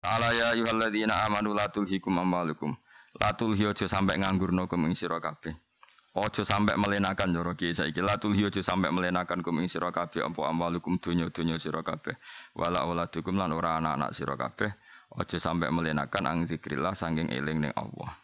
[0.00, 2.72] Ta'ala ya ayyuhalladzina amanu la tulhikum amwalukum.
[3.20, 5.52] La tulhi aja sampe nganggurno kum ing sira kabeh.
[6.16, 8.00] Aja sampe melenakan cara ki saiki.
[8.00, 12.16] La tulhi aja sampe melenakan kum ing sira kabeh apa amwalukum donya-donya sira kabeh.
[12.56, 14.72] Wala auladukum lan ora anak-anak sira kabeh.
[15.20, 18.16] Aja sampe melenakan ang zikrillah sanging eling ning Allah.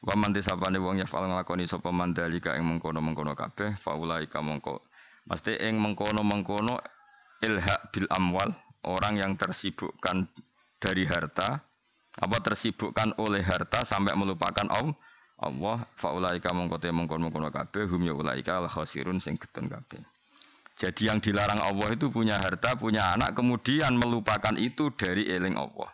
[0.00, 4.80] Wa man tisapane wong ya fal nglakoni sapa mandalika ing mengkono-mengkono kabeh faulaika mongko.
[5.28, 6.80] Mesti ing mengkono-mengkono
[7.44, 8.48] ilha bil amwal
[8.86, 10.26] orang yang tersibukkan
[10.82, 11.62] dari harta
[12.12, 14.98] apa tersibukkan oleh harta sampai melupakan Allah
[15.42, 19.98] Allah faulaika mongko te mongkon-mongkon kabeh hum ya ulaika al khasirun sing getun kabeh.
[20.78, 25.90] Jadi yang dilarang Allah itu punya harta, punya anak, kemudian melupakan itu dari eling Allah.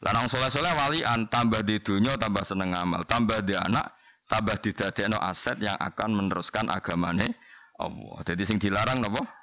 [0.00, 3.92] Lanang soleh-soleh walian tambah di dunia tambah seneng amal, tambah di anak,
[4.24, 4.72] tambah di
[5.12, 7.36] no aset yang akan meneruskan agamane
[7.76, 8.18] Allah.
[8.24, 9.39] Jadi sing dilarang apa?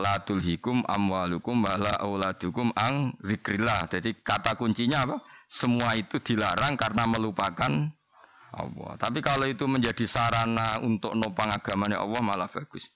[0.00, 3.86] La tulhikum amwalukum wala auladukum ang zikrillah.
[3.92, 5.16] Jadi kata kuncinya apa?
[5.46, 7.72] Semua itu dilarang karena melupakan
[8.50, 8.92] Allah.
[8.98, 12.90] Tapi kalau itu menjadi sarana untuk nopang agamanya Allah malah bagus.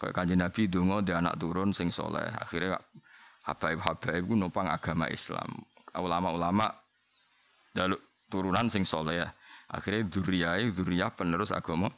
[0.00, 2.24] Kayak kanji Nabi dungo dia anak turun sing soleh.
[2.40, 2.76] Akhirnya
[3.44, 5.48] habaib-habaib itu nopang agama Islam.
[5.92, 6.66] Ulama-ulama
[7.76, 8.00] jaluk
[8.32, 9.28] turunan sing soleh ya.
[9.70, 11.92] Akhirnya duriyai, duriyah penerus agama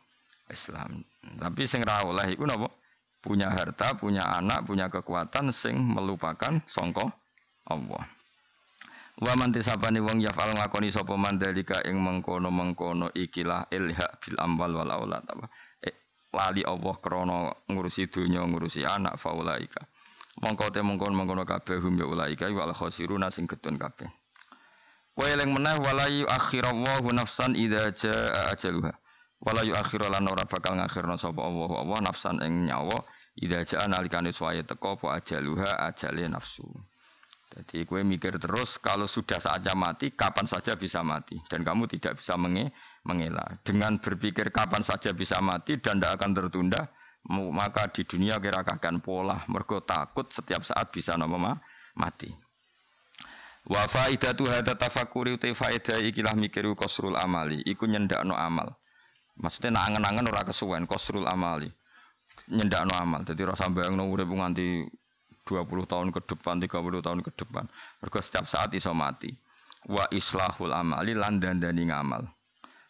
[0.51, 1.01] Islam.
[1.41, 2.69] Tapi sing ra iku napa?
[3.23, 7.07] Punya harta, punya anak, punya kekuatan sing melupakan songko
[7.71, 8.03] Allah.
[9.23, 14.91] Wa man tisabani wong yafal ngakoni sapa mandalika ing mengkono-mengkono ikilah ilha bil amwal wal
[14.91, 15.47] aulad apa
[15.79, 15.95] eh,
[16.35, 19.87] lali Allah krana ngurusi dunya ngurusi anak faulaika.
[20.43, 24.11] Mongko te mengkono-mengkono kabeh hum ya ulaika wal khosiruna sing getun kabeh.
[25.13, 28.97] Wa eling meneh wala yuakhirallahu nafsan idza jaa ajaluha.
[29.43, 32.95] Wala yuakhiru lan ora bakal ngakhirna sapa Allah Allah nafsan ing nyawa
[33.33, 36.69] Ida jaa nalikane suwaye teko apa ajaluha ajale nafsu.
[37.53, 41.37] Jadi gue mikir terus kalau sudah saatnya mati, kapan saja bisa mati.
[41.49, 42.73] Dan kamu tidak bisa menge
[43.05, 43.61] mengelak.
[43.65, 46.81] Dengan berpikir kapan saja bisa mati dan tidak akan tertunda,
[47.29, 49.45] maka di dunia kira akan pola.
[49.53, 51.57] Mergo takut setiap saat bisa nama
[51.97, 52.29] mati.
[53.69, 58.73] Wa faidatu hadza tafakkuri uti faidah ikilah mikir kosrul amali, iku nyendakno amal.
[59.41, 61.71] Maksudnya nak angen-angen ora kesuwen kosrul amali
[62.51, 63.23] nyendakno amal.
[63.23, 64.85] Jadi rasa bayangno urip nganti
[65.47, 67.65] 20 tahun ke depan, 30 tahun ke depan.
[68.03, 69.31] Mergo setiap saat iso mati.
[69.89, 72.23] Wa islahul amali lan dandani ngamal.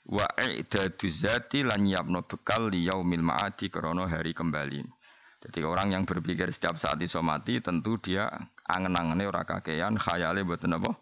[0.02, 4.82] Wa i'dadu zati lan yapno bekal li yaumil ma'adi krana hari kembali.
[5.42, 8.30] Jadi orang yang berpikir setiap saat iso mati tentu dia
[8.68, 10.92] angen-angene ora kakean, khayale mboten apa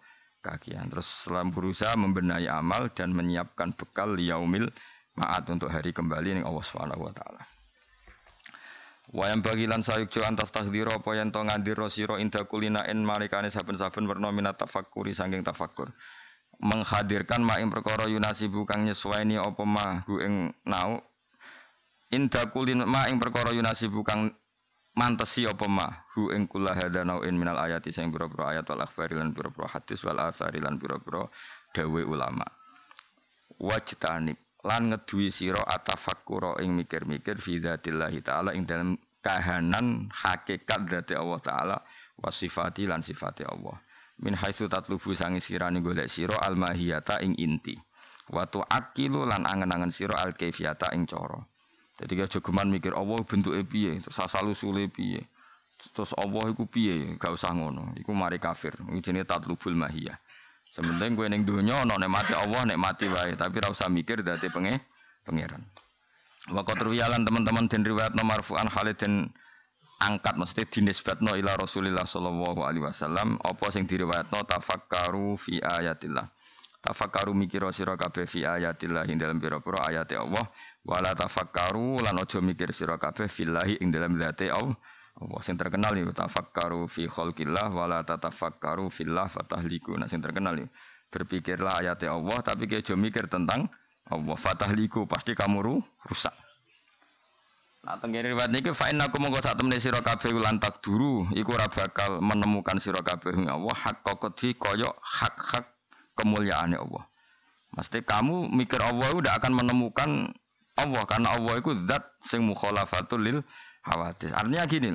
[0.41, 0.89] kakean.
[0.89, 4.71] Terus selam berusaha membenahi amal dan menyiapkan bekal li yaumil
[5.21, 7.43] ma'ad untuk hari kembali ning Allah Subhanahu wa taala.
[9.11, 14.07] Wayang bagilan sayuk jo antas tahdiro apa yang to ngandiro inda kulina en malikane saben-saben
[14.07, 15.91] werna minat tafakkuri sangking tafakkur.
[16.63, 21.03] Menghadirkan ma ing perkara yunasi bukang nyesuaini apa ma hu ing nau
[22.15, 24.31] inda kulina ma ing perkara yunasi bukang
[24.95, 29.19] mantesi apa ma hu ing kula hada in minal ayati sing pira-pira ayat wal akhbari
[29.19, 31.27] lan pira-pira hadis wal athari lan pira-pira
[31.75, 32.47] dawe ulama.
[33.59, 34.93] Wajtanib lan
[35.33, 38.93] siro atafakkura ing mikir-mikir fi dzatillahi taala ing dalam
[39.25, 41.77] kahanan hakikat dzati Allah taala
[42.21, 43.81] wa sifati lan sifati Allah.
[44.21, 47.73] Min haitsu tatlubu sangi sirani golek siro al mahiyata ing inti.
[48.29, 51.41] Wa tuakilu lan angen-angen siro al kaifiyata ing cara.
[52.01, 54.01] Jadi gak jogeman mikir Allah bentuke piye?
[54.01, 55.21] Terus asal usule piye?
[55.93, 57.17] Terus Allah iku piye?
[57.21, 57.93] Gak usah ngono.
[57.97, 58.73] Iku mari kafir.
[58.77, 60.17] Iki jenenge tatlubul mahiyah
[60.71, 64.75] Sementing gue neng dunia no mati Allah mati wae, tapi rasa mikir dadi penge
[65.27, 65.63] pangeran.
[66.55, 69.29] Waktu terwialan teman-teman dan riwayat nomor fuan Khalid dan
[70.01, 76.31] angkat mesti dinisbatno ila Rasulillah sallallahu alaihi wasallam apa sing diriwayatno tafakkaru fi ayatillah.
[76.81, 80.49] Tafakkaru mikir sira kabeh fi ayatillah ing dalam pira-pira ayat Allah
[80.81, 84.79] wala tafakkaru lan aja mikir sira kabeh fillahi ing dalam zate Allah
[85.21, 89.93] Allah sing terkenal itu tafakkaru fi khalqillah wala tatafakkaru fillah fatahliku.
[90.01, 90.69] Nah sing terkenal itu
[91.13, 93.69] berpikirlah ayat Allah tapi kayak mikir tentang
[94.09, 95.77] Allah fatahliku pasti kamu ru,
[96.09, 96.33] rusak.
[97.81, 100.61] Nah tenggiri riwayat niki fa inna kum sak temne sira kabeh lan
[101.33, 105.69] iku ora bakal menemukan sira kabeh Allah hak kokoti koyo hak-hak
[106.17, 107.05] kemuliaannya Allah.
[107.77, 110.11] Mesti kamu mikir Allah udah akan menemukan
[110.81, 113.39] Allah karena Allah itu zat sing mukhalafatul lil
[113.85, 114.37] Hawadis.
[114.37, 114.93] Artinya gini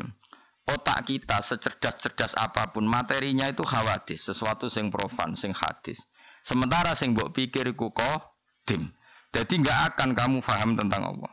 [0.65, 6.09] otak kita secerdas-cerdas apa pun materinya itu hawadis, sesuatu sing profan, sing hadis.
[6.41, 7.93] Sementara sing mbok pikir iku
[8.65, 8.89] dim.
[9.33, 11.31] Jadi nggak akan kamu paham tentang Allah.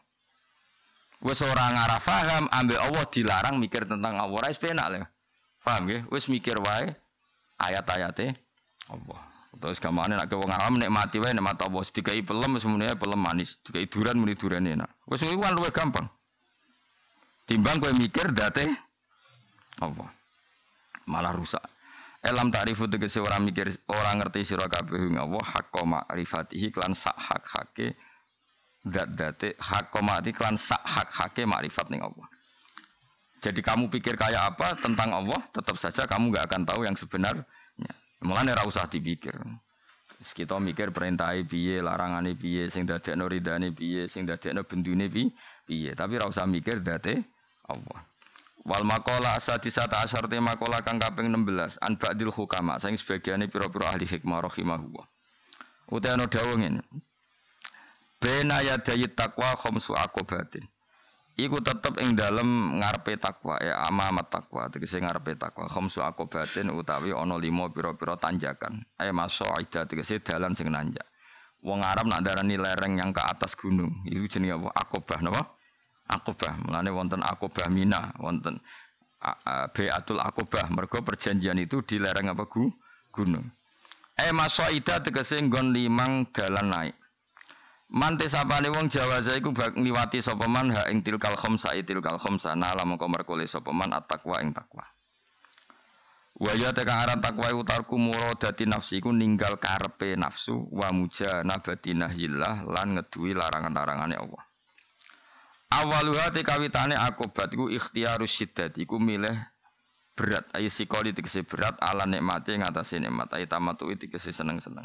[1.22, 4.38] Wes orang ngarah paham, ambil Allah dilarang mikir tentang Allah.
[4.42, 5.06] Rais penak lah.
[5.62, 6.02] Paham ya?
[6.10, 6.90] Wes mikir wae
[7.62, 8.34] ayat-ayatnya
[8.90, 9.20] Allah.
[9.52, 11.82] Terus gamane nek wong awam nikmati wae nikmat Allah.
[11.86, 13.62] Dikai pelem semuanya pelem manis.
[13.62, 14.90] Dikai duran muni duran enak.
[15.06, 16.10] Wis iku kan luwih gampang.
[17.52, 18.64] Timbang kowe mikir date
[19.84, 20.08] Allah.
[21.04, 21.60] Malah rusak.
[22.24, 27.12] Elam ta'rifu tegese ora mikir ora ngerti sira kabeh ing Allah hakka ma'rifatihi klan sak
[27.12, 27.92] hak hake
[28.80, 32.24] dat date hakka ma'rifati klan sak hak hake makrifat ning Allah.
[33.44, 37.44] Jadi kamu pikir kayak apa tentang Allah, tetap saja kamu nggak akan tahu yang sebenarnya.
[38.24, 39.36] Mulane ora usah dipikir.
[40.24, 45.92] Kita mikir perintah piye, larangane piye, sing dadekno ridane piye, sing dadekno bendune piye.
[45.92, 47.41] Tapi ora usah mikir date
[47.72, 48.00] Allah.
[48.62, 53.90] Wal makola sadisata asar te makola kang kaping 16 an ba'dil hukama sing sebagiane pira-pira
[53.90, 55.06] ahli hikmah rahimahullah.
[55.92, 56.80] Ana dawuh ngene.
[58.22, 60.62] Bena yadayi takwa khamsu akobatin.
[61.32, 67.16] Iku tetep ing dalem ngarepe takwa ya amamat takwa tegese ngarepe takwa khamsu akobatin utawi
[67.16, 71.08] ana lima pira-pira tanjakan ay masaida tegese dalan sing nanjak
[71.62, 75.42] wong Arab nak darani lereng yang ke atas gunung itu jenenge apa akobah napa
[76.08, 78.58] akobah mulane wonten akobah mina wonten
[79.70, 82.66] beatul akobah mergo perjanjian itu di lereng apa gu
[83.14, 83.46] gunung
[84.18, 86.96] ay masaida tegese nggon limang dalan naik
[87.92, 92.56] Mante sapane wong Jawa iku bak niwati sapa man ha ing tilkal khamsa tilkal khamsa
[92.56, 94.80] nala mongko merkole sapa man at-taqwa ing takwa.
[96.40, 102.64] Wa ya tekan aran takwa utarku muradati nafsi iku ninggal karepe nafsu wa mujanabati nahyillah
[102.64, 104.42] lan ngeduwi larangan-larangane Allah.
[105.72, 109.32] Awaluha te kawitane akobat iku ikhtiarus syiddat iku milih
[110.12, 110.44] berat.
[110.52, 113.32] Ayo sikoli tegese berat ala nikmate ngatasé nikmat.
[113.32, 114.84] Ayo tamatu tegese seneng-seneng.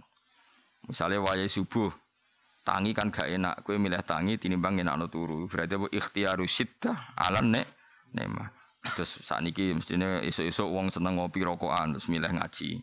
[0.88, 1.92] Misalnya wayai subuh
[2.64, 5.52] tangi kan gak enak kue milih tangi tinimbang enak no turu.
[5.52, 5.88] Berarti apa?
[5.92, 7.68] Ikhtiaru syiddah alan nek
[8.16, 8.48] nema
[8.96, 12.80] terus saat niki mestinya isu-isu uang seneng ngopi rokokan terus milih ngaji.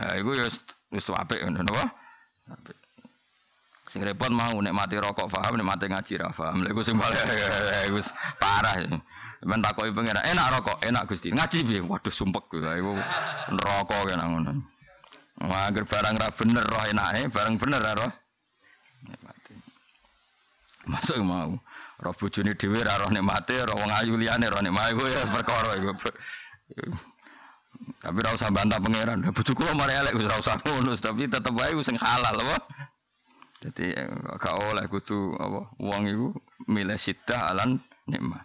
[0.00, 0.46] Nah, itu ya
[0.88, 1.84] wis apik ngono napa
[3.84, 5.60] sing repot mau nek mati rokok paham?
[5.60, 6.64] Nek mati ngaji ra paham?
[6.64, 7.20] Lha iku sing paling
[7.96, 8.88] wis parah
[9.44, 11.28] men takoki pengira enak rokok enak Gusti.
[11.32, 11.80] Ngaji piye?
[11.84, 12.92] Waduh sumpek kuwi iku
[13.52, 14.52] rokok kena ngono.
[15.44, 18.10] Wah, barang ra bener roh enake, barang bener ra roh.
[20.86, 21.58] Masuk mau.
[22.00, 25.70] Roh bojone dhewe ora roh nikmate, roh wong ayu liyane roh nikmate iku ya perkara
[25.80, 25.90] iku.
[27.98, 29.18] Tapi ora usah bantah pangeran.
[29.34, 32.56] Bojoku mari elek ora usah ngono, tapi tetep wae sing halal apa.
[33.64, 33.96] Jadi
[34.36, 36.28] gak oleh kudu apa wong iku
[36.68, 38.44] milih sita alan nikmat.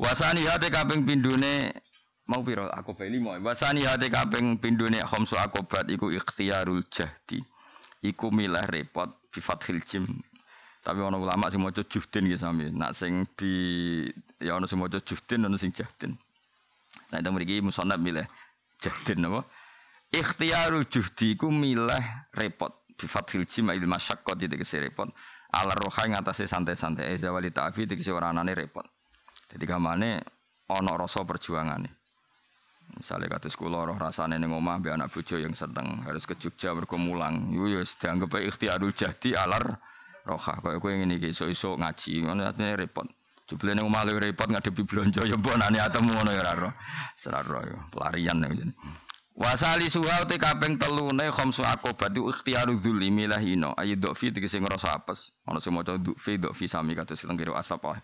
[0.00, 1.76] Wasani hati kaping pindune
[2.24, 3.36] mau piro aku beli mau.
[3.36, 7.44] Wasani hati kaping pindune khamsu akobat iku ikhtiarul jahdi.
[8.00, 10.08] Iku milih repot bi fathil jim
[10.80, 12.72] tapi ono ulama sing maca juhdin gitu sami.
[12.72, 14.08] Nak sing bi
[14.40, 16.16] ya ono sing maca juhdin ono sing jahdin.
[17.12, 18.24] Nah itu mriki musonab milih
[18.80, 19.44] jahdin apa?
[20.08, 22.00] Ikhtiarul juhdi ku milih
[22.32, 22.79] repot.
[23.00, 25.08] Bi fathil jim il masyaqqat itu kese repot.
[25.56, 28.84] Ala roha ing atase santai-santai eza wali ta'fi kese ora anane repot.
[29.48, 30.20] Jadi kamane
[30.68, 31.88] ono rasa perjuangane.
[32.90, 36.74] Misalnya kata sekolah roh rasane ning omah be anak bojo yang sedang harus ke Jogja
[36.74, 36.98] mergo.
[36.98, 39.78] Iku ya dianggap ikhtiarul jahdi alar
[40.26, 42.44] roha kaya kowe ngene iki iso-iso ngaji ngono
[42.76, 43.08] repot
[43.48, 46.70] jebule ning omah repot ngadepi blonjo ya mbonane atemu ngono ya ora
[47.40, 48.66] ora ya pelarian ya
[49.38, 53.72] Wasali suha te kaping telune khamsu akobat itu ikhtiaru dzulli milah ino.
[53.78, 55.38] Ayi dofi tegese ngrasa apes.
[55.46, 57.94] Ana sing maca fi dofi sami kados tengkiro asap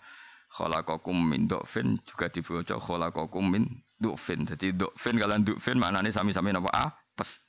[0.46, 3.66] khalaqakum min dofin juga dibaca khalaqakum min
[3.98, 6.70] dofin dadi dofin kalian dofin maknane sami-sami napa?
[6.70, 7.42] Apes.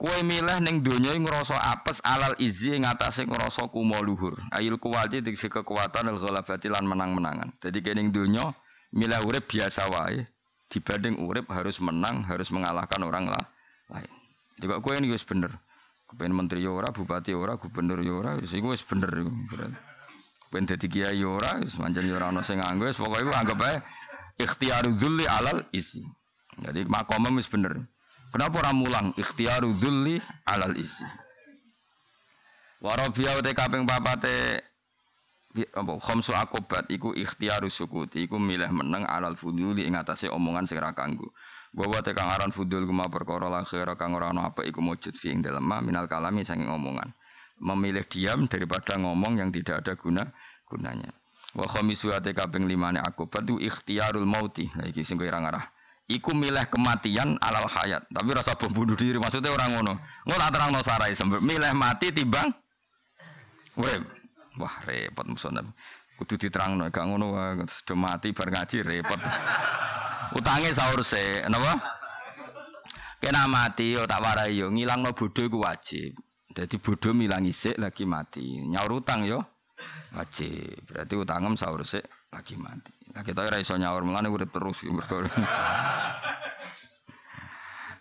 [0.00, 4.34] Kue milih neng donya ngerasa apes alal izi ngatasé ngerasa kumo luhur.
[4.50, 7.54] Ayil kuwati diksi kekuatan al ghalabati lan menang-menangan.
[7.62, 8.50] Jadi kening donya
[8.90, 10.31] milih biasa wae
[10.72, 13.44] dibanding urip harus menang, harus mengalahkan orang lah
[13.92, 14.08] lain.
[14.56, 15.52] Jadi kok kue ini wis bener.
[16.08, 19.32] Kepen menteri ora, bupati ora, gubernur ora, wis iku wis bener iku.
[20.48, 23.76] Kepen dadi kiai ora, wis manjen ora ana sing nganggo, wis pokoke anggap ae
[24.40, 26.00] ikhtiaru dzulli alal isi.
[26.56, 27.76] Jadi makomem wis bener.
[28.32, 30.16] Kenapa orang mulang ikhtiaru dzulli
[30.48, 31.04] alal isi.
[32.80, 34.71] Warabia ute kaping papate
[35.52, 40.80] apa khamsu akobat iku ikhtiaru sukuti iku milih meneng alal fuduli ing atase omongan sing
[40.80, 41.36] ra kanggo.
[41.72, 43.64] Bahwa tekang aran fudul kuma perkara la
[43.96, 47.12] kang ora ana apa iku mujud fi ing dalem minal kalami saking omongan.
[47.62, 50.24] Memilih diam daripada ngomong yang tidak ada guna
[50.68, 51.12] gunanya.
[51.52, 54.72] Wa khamisu ate kaping limane akobat itu ikhtiarul mauti.
[54.72, 55.64] Lah iki sing kira ngarah
[56.08, 58.04] iku milih kematian alal hayat.
[58.08, 59.94] Tapi rasa bunuh diri maksudnya orang ngono.
[60.28, 62.48] Ngono terang no sarai milih mati timbang
[63.76, 64.21] urip.
[64.60, 65.70] Wah repot musonab.
[66.16, 67.32] Kudu diterangno gak ngono
[67.64, 69.20] sudah mati bar ngaji repot.
[70.38, 71.72] Utange sahur se, napa?
[73.22, 76.16] Kena mati yo tak warai yo ngilangno bodho iku wajib.
[76.52, 78.60] Dadi bodho milangi sik lagi mati.
[78.66, 79.40] Nyaur utang yo
[80.12, 80.84] wajib.
[80.90, 82.04] Berarti utangem sahur sik
[82.34, 82.92] lagi mati.
[83.14, 84.84] Lah kita ora iso nyaur mulane urip terus.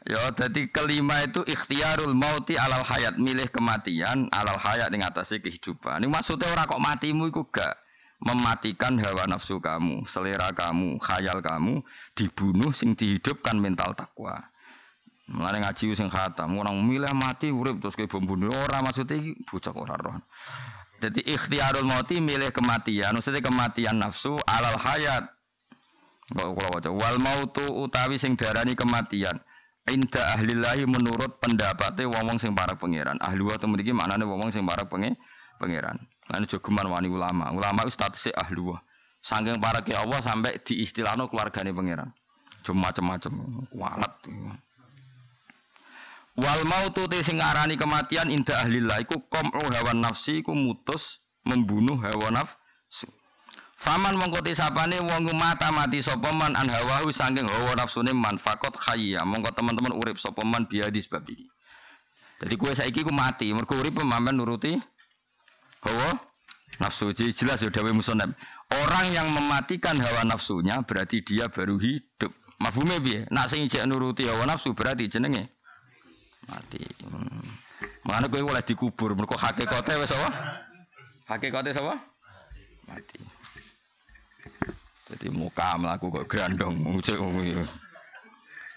[0.02, 6.02] Ya, jadi kelima itu ikhtiarul mauti alal hayat, milih kematian alal hayat yang atasnya kehidupan.
[6.02, 7.78] Ini maksudnya orang kok matimu itu gak
[8.18, 11.86] mematikan hawa nafsu kamu, selera kamu, khayal kamu
[12.18, 14.42] dibunuh sing dihidupkan mental takwa.
[15.30, 19.74] Mulane ngaji sing khatam, orang milih mati urip terus bom bunuh ora maksudnya iki bocah
[19.78, 20.18] ora roh.
[20.98, 25.30] Jadi ikhtiarul mauti milih kematian, maksudnya kematian nafsu alal hayat.
[26.90, 29.38] Wal mautu utawi sing darani kematian
[29.90, 33.18] Inda ahlillahi menurut pendapatnya wong-wong sing para pangeran.
[33.18, 35.18] Ahli wa memiliki maknanya wong-wong sing para penge
[35.58, 35.98] pangeran.
[36.30, 37.50] Lan jogeman wani ulama.
[37.50, 38.78] Ulama itu statusnya ahli wa.
[39.22, 42.14] Saking para ke Allah sampai di istilahno keluargane pangeran.
[42.62, 44.14] Cuma macam-macam kualat.
[46.38, 52.30] Wal mautu te sing kematian inda ahlillah iku qam'u hawa nafsi iku mutus membunuh hawa
[52.30, 52.61] nafsu.
[53.82, 58.78] Faman mongko sapane wong mata mati sapa man an hawahu saking hawa nafsune man fakot
[58.78, 61.50] hayya mongko teman-teman urip sapa man biadi sebab iki.
[62.42, 64.78] Jadi kue saiki ku mati mergo urip pemamen nuruti
[65.82, 66.10] hawa
[66.78, 68.30] nafsu jelas ya dawe musonab.
[68.70, 72.30] Orang yang mematikan hawa nafsunya berarti dia baru hidup.
[72.62, 73.26] Mafhume piye?
[73.34, 75.50] Nak sing jek nuruti hawa nafsu berarti jenenge
[76.46, 76.86] mati.
[77.02, 77.42] Hmm.
[78.06, 80.30] Mana kowe oleh dikubur mergo hakikate wis apa?
[81.34, 81.98] Hakikate sapa?
[82.86, 83.31] Mati.
[85.12, 87.20] Jadi muka melaku kok grandong ngucek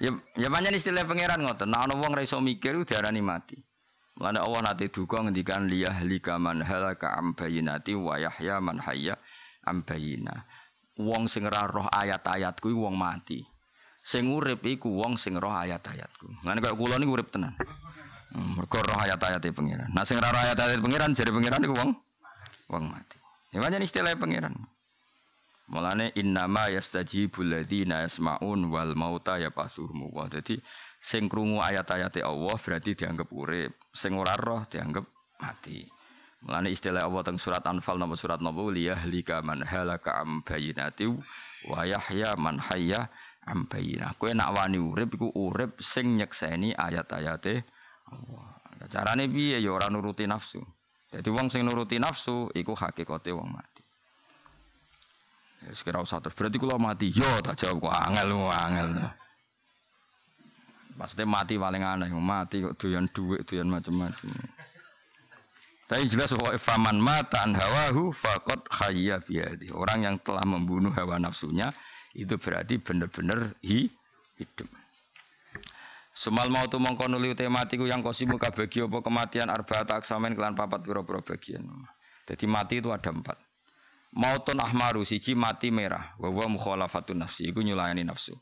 [0.02, 0.10] ya.
[0.34, 1.70] Ya banyak istilah pangeran ngoten.
[1.70, 2.82] Nah ana wong ra iso mikir
[3.22, 3.56] mati.
[4.14, 9.18] Mulane Allah nate duka ngendikan liyah lika man halaka am bayinati wa yahya man hayya
[9.66, 9.82] am.
[10.94, 13.42] Wong sing roh ayat-ayatku wong mati.
[13.98, 16.30] Sing urip iku wong sing roh ayat-ayatku.
[16.46, 17.58] Mulane kaya kula niku urip tenan.
[18.30, 19.90] Hmm, mergo roh ayat-ayate pangeran.
[19.90, 21.90] Nah sing roh ayat-ayat pangeran jare pangeran iku wong
[22.70, 23.18] wong mati.
[23.50, 24.54] Ya banyak istilah pangeran.
[25.64, 30.28] Mulane innama yastajibul ladzina yasmaun wal mauta ya pasuhum wa.
[30.28, 30.60] Dadi
[31.00, 35.08] sing krungu ayat-ayate Allah berarti dianggap urip, sing ora roh dianggap
[35.40, 35.88] mati.
[36.44, 41.08] Mulane istilah Allah teng surat Anfal nomor surat nopo liyahlika man halaka am bayinati
[41.64, 43.08] wa yahya man hayya
[43.48, 44.12] am bayinah.
[44.20, 47.64] Kowe nak wani urip iku urip sing nyekseni ayat-ayate
[48.12, 48.52] Allah.
[48.92, 50.60] Carane piye ya ora nuruti nafsu.
[51.08, 53.73] Jadi wong sing nuruti nafsu iku hakikate wong mati.
[55.64, 56.36] Ya sekira usah terus.
[56.36, 58.88] Berarti kalau mati, yo tak jawab kok angel, angel.
[60.94, 64.30] Maksudnya mati paling aneh, mati kok doyan duit, doyan macam-macam.
[65.84, 69.68] Tapi jelas bahwa faman mata an hawahu fakot hayya biadi.
[69.74, 71.68] Orang yang telah membunuh hawa nafsunya
[72.16, 73.90] itu berarti benar-benar hi,
[74.40, 74.68] hidup.
[76.14, 80.86] Semal mau tu mongko nuli tematiku yang kosimu kabagi apa kematian arbaat aksamen kelan papat
[80.86, 81.66] pira-pira bagian.
[82.24, 83.34] Jadi mati itu ada empat.
[84.14, 88.38] Mautun ahmaru siji mati merah, wa wa mukhalafatun nafsi iku nyulayani nafsu.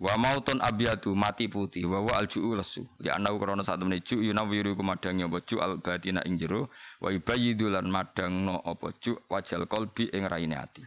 [0.00, 2.88] Wa mautun abyadu mati putih, wa wa alju'u lesu.
[3.04, 6.72] Li anau krana sak temene ju yunawiru kumadangi apa ju al batina ing jero,
[7.04, 10.80] wa ibayyidu lan madangno apa ju wajal qalbi ing raine ati.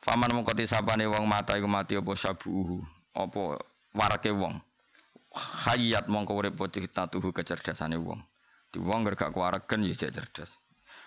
[0.00, 2.80] Faman mongko tisapane wong mata iku mati apa sabuhu,
[3.12, 3.60] apa
[3.92, 4.56] warake wong.
[5.68, 8.24] Hayat mongko urip tuhu kecerdasane wong.
[8.72, 10.63] Di wong gak kuwaregen ya cerdas.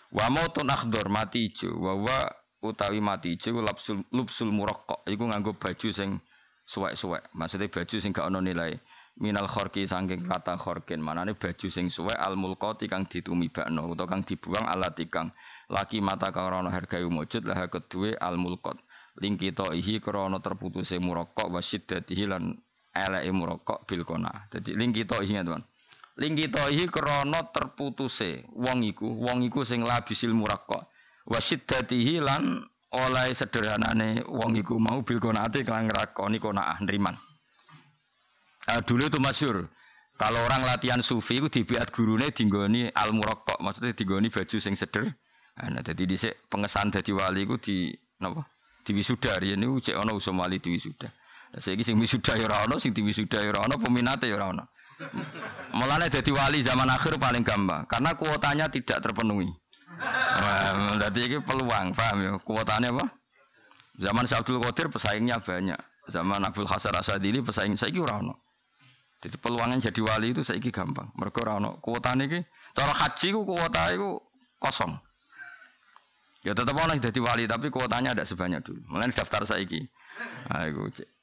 [0.08, 2.18] Wa mautun akhdar mati ijo, wa wa
[2.64, 6.24] utawi mati ijo lapsul lupsul muraqqaq iku nganggo baju sing
[6.68, 7.32] suwek-suwek.
[7.36, 8.76] Maksudnya baju sing gak ono nilai.
[9.18, 14.22] Minal khorki saking kata khorkin manane baju sing suwek al mulqati kang ditumibakno utawa kang
[14.22, 15.34] dibuang alati kang
[15.74, 18.78] laki mata karana harga mujud lah kedue al mulqat
[19.18, 22.54] lingkito ihi krana terputuse muraqqaq wa syiddatihi lan
[22.94, 24.06] eleke muraqqaq bil.
[24.54, 25.66] Dadi lingkito ihi teman.
[26.17, 30.81] Lingkitohi krono terputuse wong iku, wong iku sing labisil muraqqa.
[31.29, 32.57] Wa siddatihi lan
[32.89, 37.13] oleh sederhanane wong iku mau bil konaati kelan ngrakoni konaah nriman.
[38.67, 39.69] Nah, dulu itu masyur.
[40.17, 45.05] Kalau orang latihan sufi itu dibiat gurune dinggoni al muraqqa, maksudnya dinggoni baju sing seder.
[45.62, 48.41] Nah, jadi dhisik pengesan dadi wali iku di napa?
[48.81, 51.05] Di wisuda riyen niku cek ana usum wali di wisuda.
[51.53, 54.41] Lah saiki sing wisuda ya ora ana, sing di wisuda ya ora ana, peminate ya
[54.41, 54.65] ora ana.
[55.77, 59.50] Mulane jadi wali zaman akhir paling gampang karena kuotanya tidak terpenuhi.
[60.98, 62.32] jadi ini peluang, paham ya?
[62.42, 63.06] Kuotanya apa?
[63.98, 65.77] Zaman Abdul Qadir pesaingnya banyak.
[66.13, 68.46] Zaman Abdul Hasan Asadili pesaing saya kira ono.
[69.18, 71.10] Jadi peluangnya jadi wali itu saya gampang.
[71.18, 72.39] Mereka ono kuotanya ini.
[72.77, 74.22] Cara haji ku kuota itu
[74.62, 74.94] kosong.
[76.46, 78.82] Ya tetap ono jadi wali tapi kuotanya ada sebanyak dulu.
[78.94, 79.66] Mulai daftar saya
[80.50, 81.16] Nah, itu cek.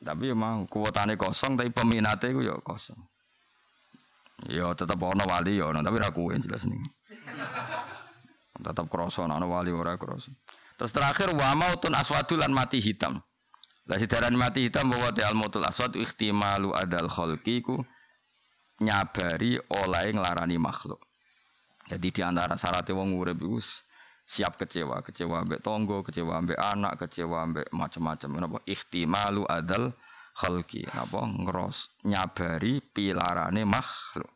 [0.00, 2.96] Tapi ya mau kuotane kosong tapi peminatnya ku ya kosong.
[4.48, 6.80] Ya tetap ono wali ya ono tapi ra kuwe jelas nih.
[8.60, 10.32] tetap kroso ono wali ora kroso.
[10.80, 13.20] Terus terakhir wa mautun aswadul lan mati hitam.
[13.84, 17.82] Lah sidaran mati hitam bahwa al mautul aswad ihtimalu adal khalqi ku
[18.80, 21.02] nyabari oleh nglarani makhluk.
[21.90, 23.58] Jadi di antara syaratnya wong urip iku
[24.30, 28.30] siap kecewa, kecewa ambek tonggo, kecewa ambek anak, kecewa ambek macam-macam.
[28.38, 29.90] Napa ihtimalu adal
[30.38, 30.86] khalqi.
[30.94, 34.30] Napa ngeros nyabari pilarane makhluk.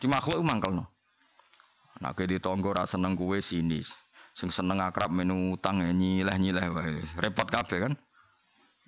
[0.00, 0.84] Di makhluk mangkelno.
[2.00, 3.92] Nah, kayak di tonggo rasa seneng kue sinis.
[4.32, 7.00] Sing seneng akrab menu utang ya nyileh-nyileh wae.
[7.20, 7.92] Repot kabeh kan.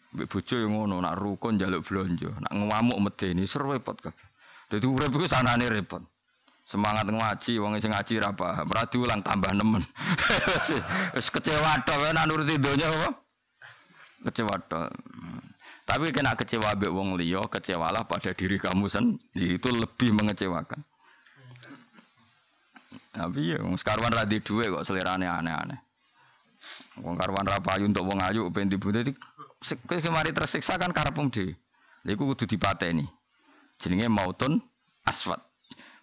[0.08, 4.28] Mbek bojo yang ngono, nak rukun jaluk blonjo, nak ngamuk medeni seru repot kabeh.
[4.72, 6.00] Dadi urip iku sanane repot.
[6.68, 9.80] Semangat ngaji, wong sing ngaji ra paham, ora diulang tambah nemen.
[11.16, 13.08] Wis kecewa tok nek nuruti donya apa?
[14.28, 14.92] Kecewa tok.
[15.88, 20.84] Tapi kena kecewa mbek wong liya, kecewalah pada diri kamu sendiri itu lebih mengecewakan.
[23.16, 25.80] Tapi ya wong sekarwan ra dhuwit kok selerane aneh-aneh.
[27.00, 29.16] Wong karwan ra payu untuk wong ayu ben dibu dadi
[29.88, 31.56] kemari tersiksa kan karepmu dhewe.
[32.04, 33.08] Iku kudu dipateni.
[33.80, 34.60] Jenenge mautun
[35.08, 35.47] aswat.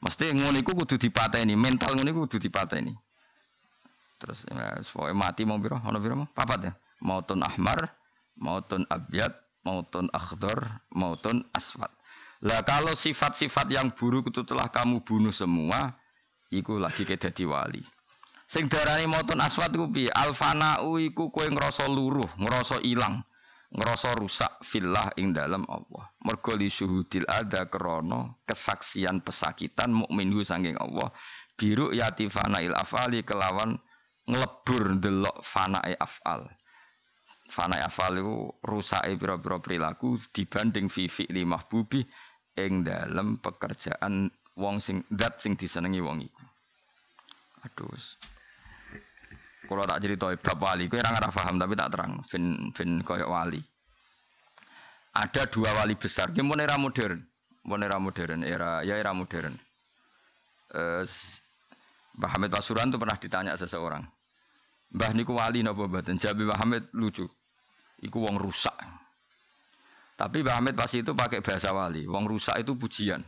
[0.05, 2.93] Mesti ngono iku kudu dipateni, mental ngono iku kudu dipateni.
[4.21, 4.77] Terus ya,
[5.17, 6.73] mati mau biro, ono biro mau papat ya.
[7.01, 7.89] Mautun ahmar,
[8.37, 9.33] mautun abyad,
[9.65, 11.89] mautun akhdar, mautun aswad.
[12.45, 15.97] Lah kalau sifat-sifat yang buruk itu telah kamu bunuh semua,
[16.53, 17.81] iku lagi ke dadi wali.
[18.45, 20.13] Sing darani mautun aswad ku piye?
[20.13, 23.25] Alfanau iku kowe ngrasa luruh, ngrasa ilang
[23.73, 26.11] ngerasa rusak filah ing dalam Allah.
[26.21, 31.09] Mergo syuhudil ada krana kesaksian pesakitan mukminhu sanging Allah.
[31.55, 33.79] Biru yati fanail afali kelawan
[34.27, 36.45] nglebur delok fanae afal.
[37.45, 42.01] Fanae afal iku rusake pira-pira perilaku dibanding fi fi'li mahbubi
[42.57, 46.43] ing dalam pekerjaan wong sing dat sing disenengi wong iku.
[47.65, 47.93] Aduh.
[49.65, 52.11] Kalau tak cerita bab wali, kue orang paham tapi tak terang.
[52.29, 53.61] Fin fin koyok wali.
[55.15, 56.29] Ada dua wali besar.
[56.31, 57.19] Pun era modern,
[57.63, 59.53] pun era modern, era ya era modern.
[60.75, 61.03] Uh,
[62.15, 64.03] Mbah Hamid Pasuruan itu pernah ditanya seseorang.
[64.95, 66.15] Mbah niku wali napa mboten?
[66.15, 67.27] Jawab Mbah Hamid lucu.
[68.03, 68.75] Iku wong rusak.
[70.15, 72.07] Tapi Mbah Hamid pas itu pakai bahasa wali.
[72.07, 73.23] Wong rusak itu pujian.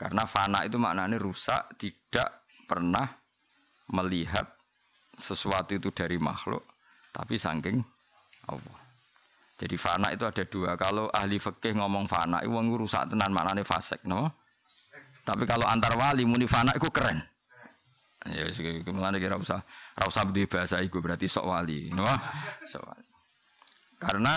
[0.00, 3.06] Karena fana itu maknanya rusak, tidak pernah
[3.92, 4.51] melihat
[5.22, 6.66] sesuatu itu dari makhluk,
[7.14, 7.78] tapi saking
[8.50, 8.78] Allah.
[9.62, 10.74] Jadi fana itu ada dua.
[10.74, 14.26] Kalau ahli fikih ngomong fana, itu rusak tenan maknanya fasek, no?
[15.22, 17.22] Tapi kalau antar wali muni fana itu keren.
[18.26, 19.62] Ya, ke mana kira usah,
[20.02, 22.02] usah di bahasa itu berarti sok wali, no?
[22.66, 23.06] Sok wali.
[24.02, 24.34] Karena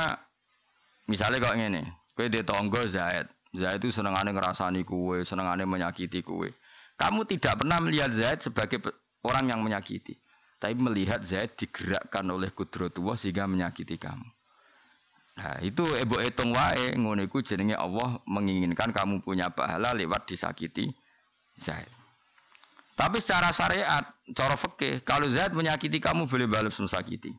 [1.09, 1.81] misalnya kok ini,
[2.13, 6.53] kue di tonggo Zaid, Zaid itu senengannya ngerasani kue, senengannya menyakiti kue.
[7.01, 8.77] Kamu tidak pernah melihat Zaid sebagai
[9.25, 10.21] orang yang menyakiti
[10.55, 14.27] tapi melihat Zaid digerakkan oleh kudratullah sehingga menyakiti kamu.
[15.35, 20.87] Nah, itu ebo etong wae ngono iku jenenge Allah menginginkan kamu punya pahala lewat disakiti
[21.59, 21.91] Zaid.
[22.95, 27.35] Tapi secara syariat, cara fikih, kalau Zaid menyakiti kamu boleh balas sakiti.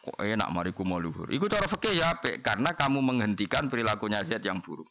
[0.00, 1.26] Kok enak mariku mau luhur.
[1.34, 4.86] Iku cara fikih ya apik karena kamu menghentikan perilakunya Zaid yang buruk.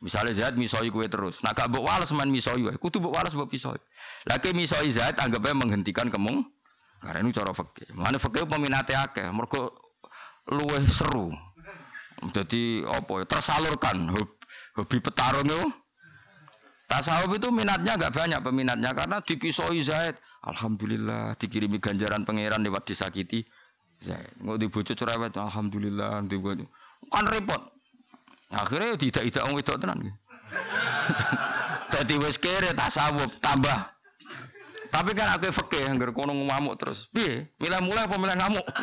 [0.00, 3.50] Misalnya Zaid misoi kue terus, nah gak wales man misoi wae, kudu mbok wales mbok
[3.50, 3.82] pisoi.
[4.54, 6.46] Misoi Zaid anggapnya menghentikan kemung
[6.98, 7.94] karena ini cara fakih.
[7.94, 9.70] Mana fakih peminatnya akeh, mereka
[10.50, 11.30] luweh seru.
[12.34, 13.24] Jadi apa ya?
[13.30, 14.10] Tersalurkan
[14.74, 15.62] hobi petarung itu.
[16.88, 20.16] Tasawuf itu minatnya agak banyak peminatnya karena dipisoi Zaid.
[20.40, 23.44] Alhamdulillah dikirimi ganjaran pangeran lewat disakiti
[24.00, 24.40] Zaid.
[24.40, 26.64] Nggak dibujuk cerewet, alhamdulillah dibujuk.
[27.12, 27.60] Kan repot.
[28.48, 29.98] Akhirnya tidak-tidak orang itu tenan.
[31.94, 33.78] Jadi wes kere tasawuf tambah
[34.88, 37.08] tapi kan aku fakih yang kono ngamuk terus.
[37.12, 37.52] Piye?
[37.60, 38.66] Milih mulai apa milih ngamuk?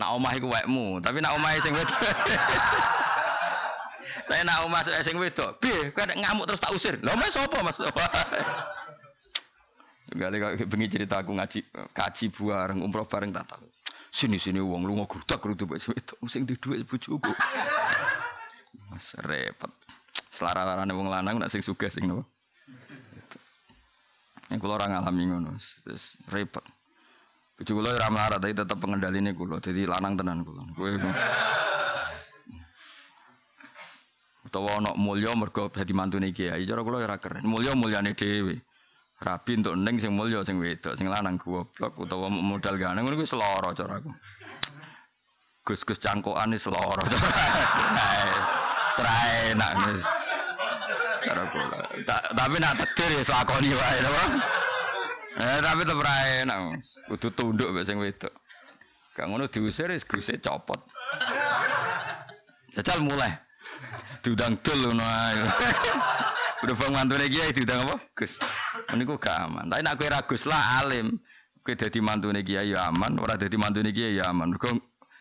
[0.00, 2.00] nak omah iku wekmu, tapi nak omah sing wedok.
[4.22, 5.92] Tapi nak omah sing wedok, piye?
[5.92, 6.96] Kowe ngamuk terus tak usir.
[7.04, 7.76] Lha omah sapa Mas?
[10.12, 11.60] Gale kok bengi cerita aku ngaji
[11.92, 13.64] kaji bareng umroh bareng tak tahu.
[14.12, 17.32] Sini sini uang lu ngogrudak grudu mbek wedok sing di dhuwit bojoku.
[18.92, 19.72] Mas repot.
[20.32, 22.24] Selara-larane wong lanang nak sing sugih sing nopo.
[24.48, 26.64] Yang kula ora ngalami ngono, terus repot.
[27.56, 29.60] Bojo kula ora melarat tapi tetep pengendaline kula.
[29.60, 30.64] Dadi lanang tenan kula.
[30.72, 30.88] Kowe
[34.48, 36.64] utawa ana mulya mergo dadi mantune kiai.
[36.64, 37.44] Cara kula ora keren.
[37.44, 38.56] Mulya mulyane dhewe.
[39.22, 43.28] Rabi untuk neng sing mulya sing wedok, sing lanang goblok utawa modal ganteng ngono kuwi
[43.28, 44.10] seloro cara aku.
[45.62, 47.04] Gus-gus cangkokan wis lara.
[48.92, 50.21] Serai enak wis.
[51.22, 51.78] Cara kula.
[52.06, 54.12] Ta- Tapi nak tetir ya lakoni wae to.
[55.32, 56.58] Eh tapi tetep ra enak.
[57.08, 58.32] Kudu tunduk mek sing wedok.
[59.12, 60.04] Gak ngono diusir wis
[60.42, 60.80] copot.
[62.74, 63.32] Jajal mulai.
[64.24, 65.40] Diundang dul ngono ae.
[66.62, 67.96] Udah mantune kiai diundang apa?
[68.14, 68.38] Gus.
[68.94, 69.66] Meniku gak aman.
[69.66, 71.18] Tapi nak kowe ra Gus lah alim.
[71.62, 74.54] Kowe dadi mantune kiai ya aman, ora dadi mantune kiai ya aman.
[74.54, 74.70] Mergo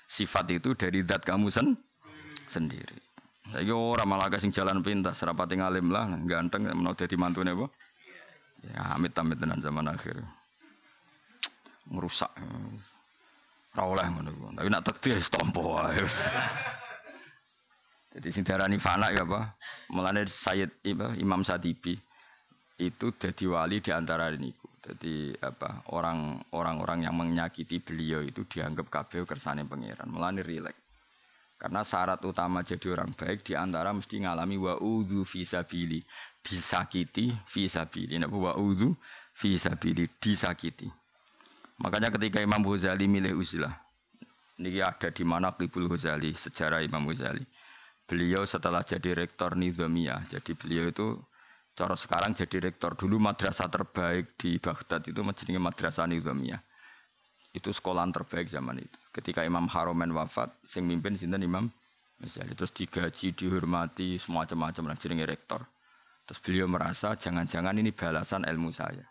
[0.05, 1.73] sifat itu dari zat kamu sen
[2.45, 3.10] sendiri.
[3.51, 7.67] Saiki ora malah sing jalan pintas, rapati ngalim lah, ganteng menawa dadi mantune apa?
[8.63, 10.15] Ya amit-amit tenan zaman akhir.
[11.91, 12.31] Ngerusak.
[13.75, 14.55] Ora oleh ngono.
[14.55, 15.99] Tapi nak takdir wis tompo wae.
[18.11, 19.55] Jadi sing diarani fana ya apa?
[19.95, 21.95] Mulane Sayyid Ima- Imam Sadibi
[22.75, 24.67] itu jadi wali di antara niku.
[24.83, 25.87] Jadi apa?
[25.95, 30.11] Orang orang-orang yang menyakiti beliau itu dianggap kabeh kersane pangeran.
[30.11, 30.90] Mulane rileks.
[31.61, 36.01] Karena syarat utama jadi orang baik di antara mesti ngalami wa udzu fi sabili.
[36.41, 38.17] Disakiti fi sabili.
[38.17, 38.97] Napa wa udzu
[39.37, 40.89] fi sabili disakiti.
[41.85, 43.77] Makanya ketika Imam Ghazali milih uzlah.
[44.57, 47.45] Ini ada di mana Qibul Ghazali, sejarah Imam Ghazali.
[48.09, 51.07] Beliau setelah jadi rektor Nizamiyah, jadi beliau itu
[51.77, 56.61] cara sekarang jadi rektor dulu madrasah terbaik di Baghdad itu menjadi madrasah Nizamiyah.
[57.51, 58.97] Itu sekolahan terbaik zaman itu.
[59.11, 61.67] Ketika Imam Haromen wafat, sing mimpin sinten Imam
[62.21, 65.65] Ghazali terus digaji, dihormati, semacam-macam lah jenenge rektor.
[66.29, 69.03] Terus beliau merasa jangan-jangan ini balasan ilmu saya.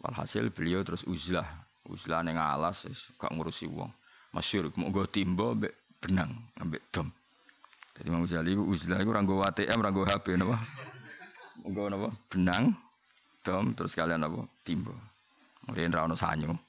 [0.00, 1.44] Walhasil beliau terus uzlah,
[1.92, 2.88] uzlah neng alas,
[3.20, 3.92] gak ngurusi wong.
[4.32, 7.12] Masyur, mau gue timbo, ambek benang, ambek dom.
[8.00, 10.56] Jadi Imam Ghazali uzlah itu ranggo ATM, ranggo HP, napa?
[11.68, 12.08] Nggo napa?
[12.32, 12.72] Benang,
[13.44, 14.40] dom, terus kalian apa?
[14.64, 14.96] Timbo.
[15.68, 16.67] Kemudian ra ono sanyo.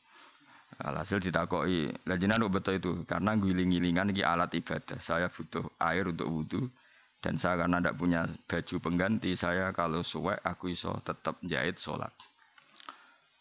[0.79, 4.95] Alhasil jenengan kok betul itu karena giling-gilingan iki alat ibadah.
[4.95, 6.71] Saya butuh air untuk wudhu
[7.19, 12.15] dan saya karena tidak punya baju pengganti, saya kalau suwek aku iso tetap jahit sholat.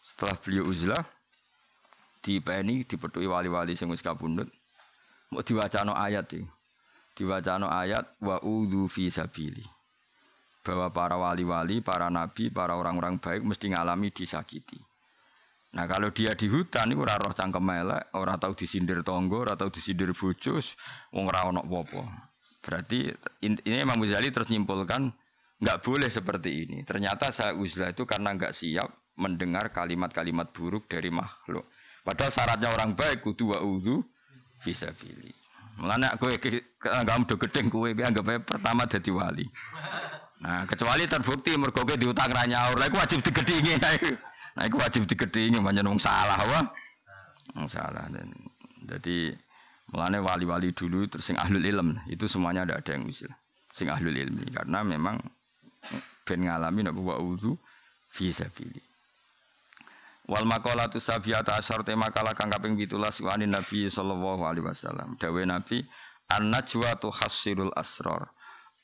[0.03, 0.99] Setelah beliau uzlah,
[2.19, 4.51] di PNI dipetui wali-wali sing wis kapundhut,
[5.31, 6.43] mau diwacano ayat iki.
[7.15, 9.63] Diwacano ayat wa udhu fi sabili.
[10.59, 14.88] Bahwa para wali-wali, para nabi, para orang-orang baik mesti ngalami disakiti.
[15.69, 19.69] Nah kalau dia di hutan itu roh cangkem elek, ora tahu disindir tonggo, ora tahu
[19.69, 20.57] disindir bojo,
[21.13, 22.01] wong ono apa-apa.
[22.65, 23.13] Berarti
[23.45, 25.13] in- ini Imam Ghazali terus nyimpulkan
[25.61, 26.77] nggak boleh seperti ini.
[26.81, 28.89] Ternyata saya uzlah itu karena nggak siap
[29.21, 31.69] mendengar kalimat-kalimat buruk dari makhluk.
[32.01, 34.01] Padahal syaratnya orang baik kudu wa udhu
[34.65, 35.35] bisa pilih.
[35.79, 36.33] Mulane kowe
[36.81, 39.45] kamu do gedeng kowe anggap ae pertama dadi wali.
[40.39, 43.75] Nah, kecuali terbukti mergo diutang ra lah iku wajib digedhingi.
[44.59, 46.67] Nah, iku wajib digedhingi pancen wong salah wah.
[47.55, 48.27] Wong salah dan
[48.83, 49.31] jadi
[49.95, 53.31] mulane wali-wali dulu terus sing ahlul ilm itu semuanya ada ada yang usil.
[53.71, 55.15] Sing ahlul ilmi karena memang
[56.27, 57.55] ben ngalami nek wa udhu
[58.11, 58.83] fi sabili.
[60.27, 65.15] Wal maqalatu sabiyata asyar tema kala kang kaping 17 wa anin Nabi sallallahu alaihi wasallam.
[65.15, 65.87] Dawe Nabi
[66.35, 68.27] an-najwa tuhassirul asrar.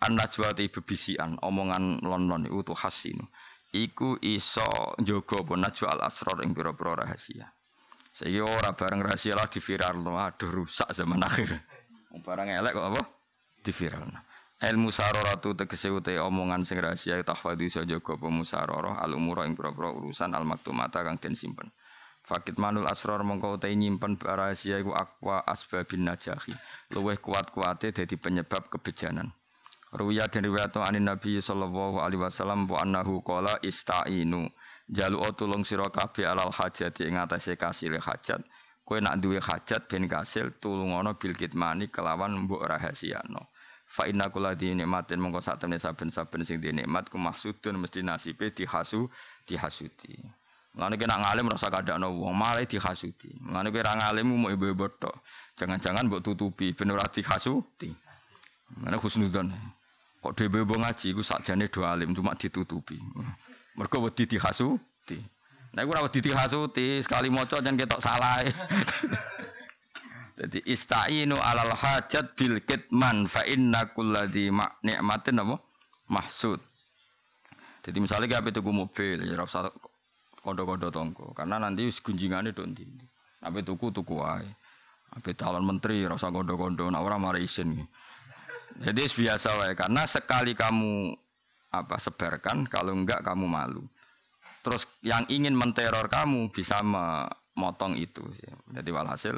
[0.01, 3.27] An-najwa te bebisian, omongan lon-lon iku tuhassinu.
[3.75, 4.63] Iku iso
[5.03, 7.51] njogo apa najwa al asrar pira-pira rahasia.
[8.15, 11.51] Saiki ora bareng rahasia lah diviralno, aduh rusak zaman akhir.
[12.23, 13.01] Barang elek kok apa?
[13.59, 14.15] Diviralno.
[14.63, 19.91] Ilmu saroratu tegese ute omongan sing rahasia tahfadhu iso jaga apa musararah al ing pira-pira
[19.91, 21.67] urusan al maktumata kang den simpen.
[22.23, 26.55] Fakit manul asrar mongko ute nyimpen rahasia iku akwa asbabin najahi.
[26.95, 29.35] Luweh kuat-kuate dadi penyebab kebejanan.
[29.95, 34.51] Ruya dan riwayat anin Nabi sallallahu alaihi wasallam wa annahu qala istainu
[34.91, 38.43] jalu tulung sira kabeh alal hajati ing atase kasile hajat
[38.83, 43.49] kowe nak duwe hajat ben kasil tulungono bil kitmani kelawan mbok rahasiano
[43.87, 48.03] fa inna kula di nikmatin mongko sak temne saben-saben sing di nikmat ku maksudun mesti
[48.03, 49.07] nasibe dihasu
[49.47, 50.19] dihasuti
[50.75, 53.31] Mulane kena ngalim rasa kadakno wong malah dihasuti.
[53.39, 54.91] Mulane kowe ra ngalim mau ibu-ibu.
[55.55, 57.95] Jangan-jangan mbok tutupi ben ora dihasuti.
[58.83, 59.55] Mana khusnudon.
[60.25, 62.97] Kok dhewe mbok ngaji iku sakjane do alim cuma ditutupi.
[63.77, 65.21] Mergo wedi dihasuti.
[65.77, 68.41] Nah iku ora wedi dihasuti, sekali maca jan ketok salah.
[70.41, 75.61] Jadi istainu alal hajat bil kitman fa inna kulladzi ma' nikmatin apa?
[76.09, 76.57] Mahsud.
[77.85, 79.69] Jadi misalnya kayak tuku mobil, ya ora usah
[80.41, 82.81] kondo-kondo tonggo, karena nanti gunjingane do ndi.
[83.45, 84.49] Ape tuku tuku wae.
[85.13, 87.85] Ape calon menteri ora usah kondo-kondo, nek ora mari isin.
[88.75, 91.15] Jadi biasa wae karena sekali kamu
[91.71, 93.83] apa sebarkan kalau enggak kamu malu.
[94.65, 98.25] Terus yang ingin menteror kamu bisa memotong itu.
[98.73, 99.37] Jadi walhasil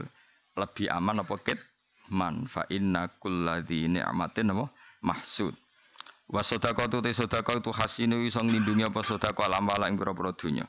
[0.57, 1.61] lebih aman apa kit
[2.09, 4.65] man fa inna kulladzi ni'matin apa
[5.03, 5.53] mahsud
[6.27, 10.65] wa sadaqatu te sedekah tu hasinu iso nglindungi apa sedekah alam ing pira-pira donya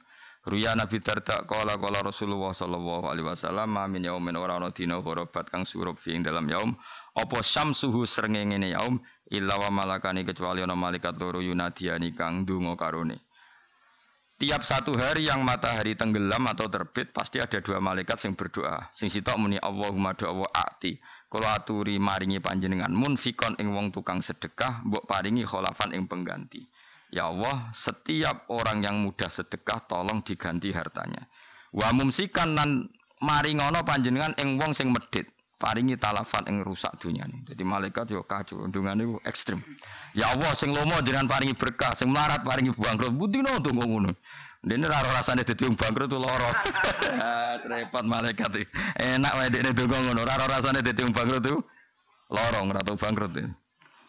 [0.48, 5.50] Ruya Nabi Darda kala kala Rasulullah sallallahu alaihi wasallam min yaumin ora ana dina gharabat
[5.50, 6.72] kang surup fi ing dalam yaum
[7.18, 13.28] apa syamsuhu srengenge yaum illa wa malakani kecuali ana malaikat loro yunadiani kang ndonga karone
[14.38, 18.86] Tiap satu hari yang matahari tenggelam atau terbit pasti ada dua malaikat yang berdoa.
[18.94, 20.94] Sing sitok muni Allahumma doa ati.
[21.26, 26.62] Kalau aturi maringi panjenengan munfikon ing wong tukang sedekah, mbok paringi kholafan ing pengganti.
[27.10, 31.26] Ya Allah, setiap orang yang mudah sedekah tolong diganti hartanya.
[31.74, 37.42] Wa mumsikan nan maringono panjenengan ing wong sing medit paringi talafat ing rusak dunyane.
[37.44, 39.58] Jadi malaikat yo kacau, undungane ku ekstrim.
[40.14, 43.12] Ya Allah sing lomo jenengan paringi berkah, sing melarat paringi bangkrut.
[43.12, 44.14] Butino tunggu ngono.
[44.58, 46.50] Dene ora rasane dadi wong bangkrut tuh lara.
[47.70, 48.66] Repot malaikat iki.
[49.02, 51.58] Enak wae dekne donga ngono, ora rasane dadi wong bangkrut tuh
[52.30, 53.30] ora tau bangkrut.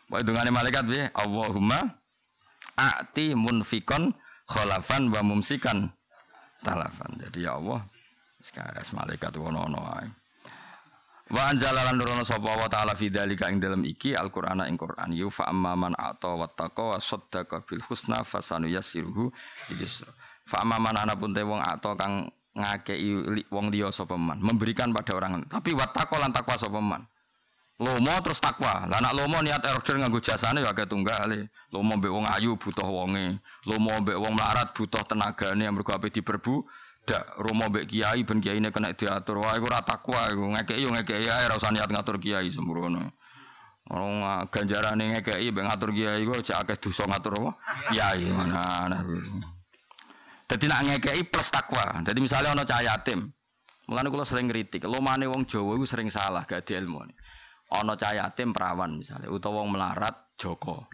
[0.10, 1.06] Wae dungane malaikat piye?
[1.18, 1.78] Allahumma
[2.78, 4.14] ati munfikon
[4.50, 5.90] khalafan wa mumsikan
[6.66, 7.14] talafan.
[7.22, 7.86] Jadi ya Allah,
[8.42, 10.19] sekarang malaikat ono-ono ae.
[11.30, 15.30] Wa anjalalan nurono sapa wa ta'ala fi dzalika ing dalem iki Al-Qur'ana ing Qur'an yu
[15.30, 19.30] fa amma man ata wa taqa wa saddaqa bil husna fasanu yassiruhu
[19.78, 20.10] yusra.
[20.50, 24.90] Fa amma man ana pun te wong ata kang ngakei wong liya sapa man, memberikan
[24.90, 27.06] pada orang tapi wa taqa lan takwa sapa man.
[27.80, 28.90] Lomo terus takwa.
[28.92, 31.48] Lah nek lomo niat order nganggo jasane ya akeh tunggale.
[31.72, 33.40] Lomo mbek wong ayu butuh wonge.
[33.64, 36.68] Lomo mbek wong melarat butuh tenagane mergo ape diperbu
[37.10, 39.42] dak romo mbek kiai ben kiai ini kena diatur.
[39.42, 40.46] Wah iku ora takwa iku.
[40.54, 43.02] Ngekeki yo ngekeki ae ora usah niat ngatur kiai sembrono
[43.90, 47.52] orang ganjarane ngekeki mbek ngatur kiai iku cek akeh dosa ngatur apa?
[47.90, 49.02] Kiai mana nah
[50.46, 52.06] dadi nak ngekeki plus takwa.
[52.06, 53.26] Jadi misalnya ono cah yatim.
[53.90, 57.02] Mulane sering kritik lomane wong Jawa iku sering salah gak di ilmu.
[57.82, 60.86] Ono cah yatim perawan misalnya utawa wong melarat Joko.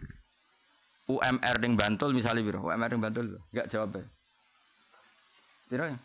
[1.06, 4.04] UMR ding Bantul misalnya biro UMR ding Bantul enggak jawab ya
[5.66, 5.98] Piro ya?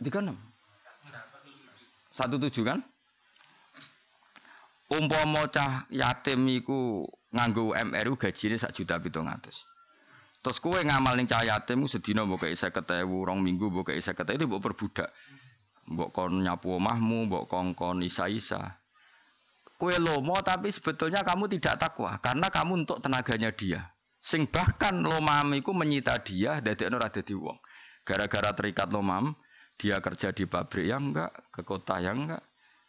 [0.00, 0.36] Tiga enam.
[2.10, 2.80] Satu tujuh kan?
[4.86, 9.66] Umpama cah yatim iku nganggo UMR gajine sak juta pitung atus.
[10.40, 14.44] Terus kue ngamal cah yatim sedina mbok kei 50.000, rong minggu mbok kei 50.000 itu
[14.46, 15.10] mbok perbudak.
[15.90, 18.78] Mbok kon nyapu omahmu, mbok kongkon isa-isa.
[19.76, 23.90] Kue lomo tapi sebetulnya kamu tidak takwa karena kamu untuk tenaganya dia.
[24.22, 27.58] Sing bahkan lomamiku menyita dia dadekno ora dadi wong.
[28.06, 29.34] Gara-gara terikat lomam,
[29.76, 32.42] dia kerja di pabrik yang enggak, ke kota yang enggak.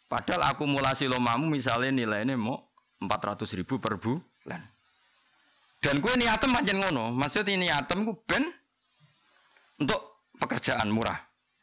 [0.08, 2.56] Padahal akumulasi lomamu misalnya nilainya mau
[3.04, 4.62] 400 ribu per bulan.
[5.78, 8.42] Dan gue niatem aja ngono, maksudnya niatem gue ben
[9.78, 11.14] untuk pekerjaan murah.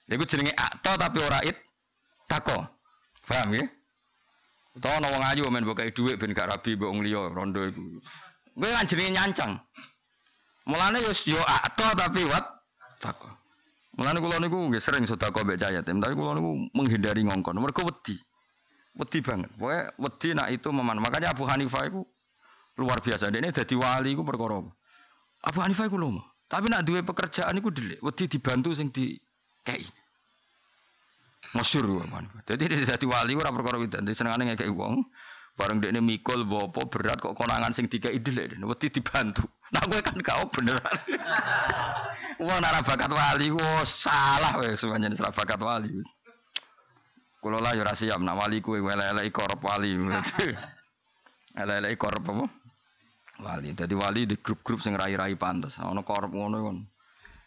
[0.06, 1.58] Jadi gue jenenge akto tapi ora it
[2.30, 2.56] tako.
[3.26, 3.66] Paham ya?
[4.78, 7.82] Utawa ana wong ayu men mbok dhuwit ben gak rabi mbok liya rondo iku.
[8.54, 9.52] Gue kan jenenge nyancang.
[10.70, 12.46] Mulane yo yo akto tapi wat
[13.02, 13.28] tako.
[13.96, 17.56] Mulane kula niku nggih sering sedekah mbek yatim, tapi kula niku menghindari ngongkon.
[17.56, 18.20] Mergo wedi.
[18.96, 19.52] Wedi banget.
[19.56, 21.00] Pokoke wedi nak itu meman.
[21.00, 22.04] Makanya Abu Hanifah itu
[22.76, 23.32] luar biasa.
[23.32, 24.60] Ini dadi wali iku perkara
[25.46, 26.24] Abu Hanifah iku lomo.
[26.46, 29.16] Tapi nak duwe pekerjaan iku delik, wedi dibantu sing di
[29.64, 29.84] kei.
[31.56, 32.42] Masyur Abu Hanifah.
[32.52, 34.04] Dia dadi wali ora perkara widan.
[34.12, 35.08] Senengane ngekeki wong.
[35.56, 38.60] Bareng dekne mikul bopo berat kok konangan sing dikei delik.
[38.60, 39.48] Wedi dibantu.
[39.74, 40.98] Nah gue kan kau beneran.
[42.46, 45.90] Wah nara bakat wali, wah salah wes semuanya nara bakat wali.
[47.42, 49.96] Kulo lah yura siap, nak wali kue lele korup wali.
[51.70, 52.46] lele korup apa?
[53.42, 53.72] Wali.
[53.72, 55.80] Jadi wali di grup-grup sing rai-rai pantas.
[55.82, 56.78] Ono korup ngono kon.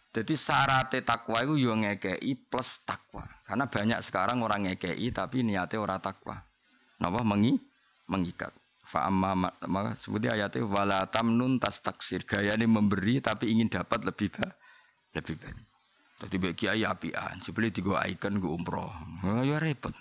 [0.08, 3.28] Jadi syarat takwa itu yo ngekei plus takwa.
[3.44, 6.40] Karena banyak sekarang orang ngekei tapi niatnya orang takwa.
[6.98, 7.67] Napa mengi
[8.08, 8.50] mengikat.
[8.88, 9.36] Fa amma
[9.68, 14.48] maka sebutnya ayatnya wala tamnun tas taksir gaya ini memberi tapi ingin dapat lebih ba
[15.12, 15.68] lebih banyak.
[16.18, 18.90] Tadi bagi kiai apian, sebeli tiga ikon gue umroh,
[19.22, 19.94] oh, ya repot.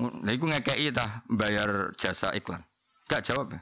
[0.00, 2.64] Nah, itu ngekei tah bayar jasa iklan,
[3.04, 3.60] gak jawab ya.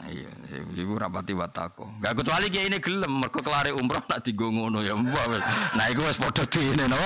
[0.00, 0.30] Iya,
[0.78, 1.90] ibu rapati watako.
[1.98, 4.46] Gak kecuali kiai ini gelem, mereka kelari umroh nak tiga
[4.78, 5.26] ya mbak.
[5.74, 7.00] Nah, itu wes podo ini, no,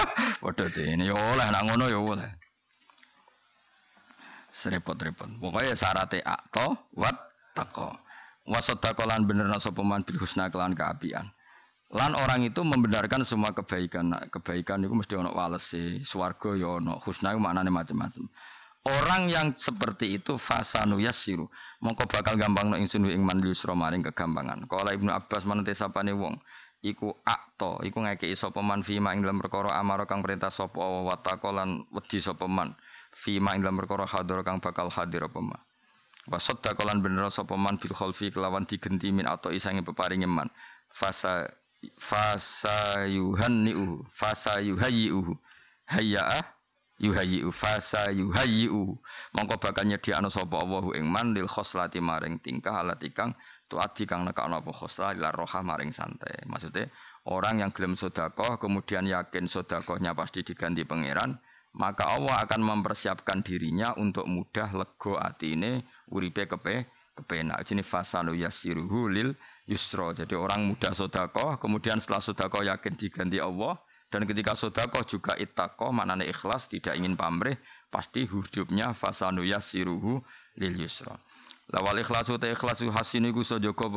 [0.45, 1.09] podo ini.
[1.09, 1.99] Ya oleh, nak ngono ya
[4.55, 5.43] serepot-repot.
[5.43, 7.19] Pokoknya syaratnya akto wat
[7.59, 7.90] tako.
[8.47, 11.27] Wasodako lan bener sopeman bil husna kelan keapian.
[11.95, 14.14] Lan orang itu membenarkan semua kebaikan.
[14.14, 18.25] Nah, kebaikan itu mesti ono walese, swarga ya ono, husna itu maknanya macam-macam.
[18.85, 21.49] Orang yang seperti itu fasanu yasiru.
[21.81, 24.69] Mongko bakal gampang no ingsun ing man yusra kegampangan.
[24.69, 26.37] Kala Ibnu Abbas manute sapane wong
[26.85, 31.17] iku akto iku ngekeki sapa man fi ing dalam perkara amara kang perintah sapa wa
[31.49, 32.77] lan wedi sapa man
[33.14, 35.59] fi ma ing dalam perkara hadir kang bakal hadir apa ma?
[36.27, 40.50] Wa sadaqalan bener sapa man bil khalfi kelawan digenti min atau isange peparinge man.
[40.90, 41.46] Fasa
[42.00, 45.37] fasa yuhanniu fasa yuhayyiu
[45.85, 46.24] hayya
[46.96, 48.96] yuhayyiu fasa yuhayyiu
[49.37, 53.37] mongko bakal nyediakno sapa Allahu ing man lil khoslati maring tingkah alat ikang
[53.68, 56.44] tuati kang nekakno apa khoslah ila roha maring santai.
[56.48, 56.88] Maksudnya
[57.29, 61.37] orang yang gelem sodakoh kemudian yakin sodakohnya pasti diganti pangeran
[61.75, 67.67] maka Allah akan mempersiapkan dirinya untuk mudah lego atine uripe kepe kepenak.
[67.67, 69.35] Jadi fasanu yasiruhu lil
[69.67, 70.15] yusro.
[70.15, 73.75] Jadi orang mudah sodakoh kemudian setelah sodakoh yakin diganti Allah
[74.07, 77.59] dan ketika sodakoh juga itakoh maknanya ikhlas tidak ingin pamrih
[77.91, 80.23] pasti hidupnya fasanu yasiruhu
[80.59, 81.19] lil yusro.
[81.75, 83.43] Lawal ikhlasu te ikhlasu hasinu iku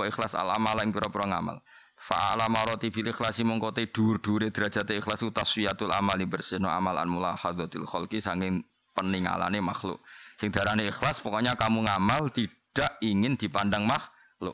[0.08, 1.60] ikhlas al amal yang pira-pira ngamal
[1.98, 7.90] Fa'ala maroti bil ikhlasi mongko te dhuwur-dhuwure derajat ikhlas taswiyatul amali bersihno amal an mulahadzatil
[7.90, 8.62] khalqi sanging
[8.94, 9.98] peningalane makhluk.
[10.38, 14.54] Sing darane ikhlas pokoknya kamu ngamal tidak ingin dipandang makhluk.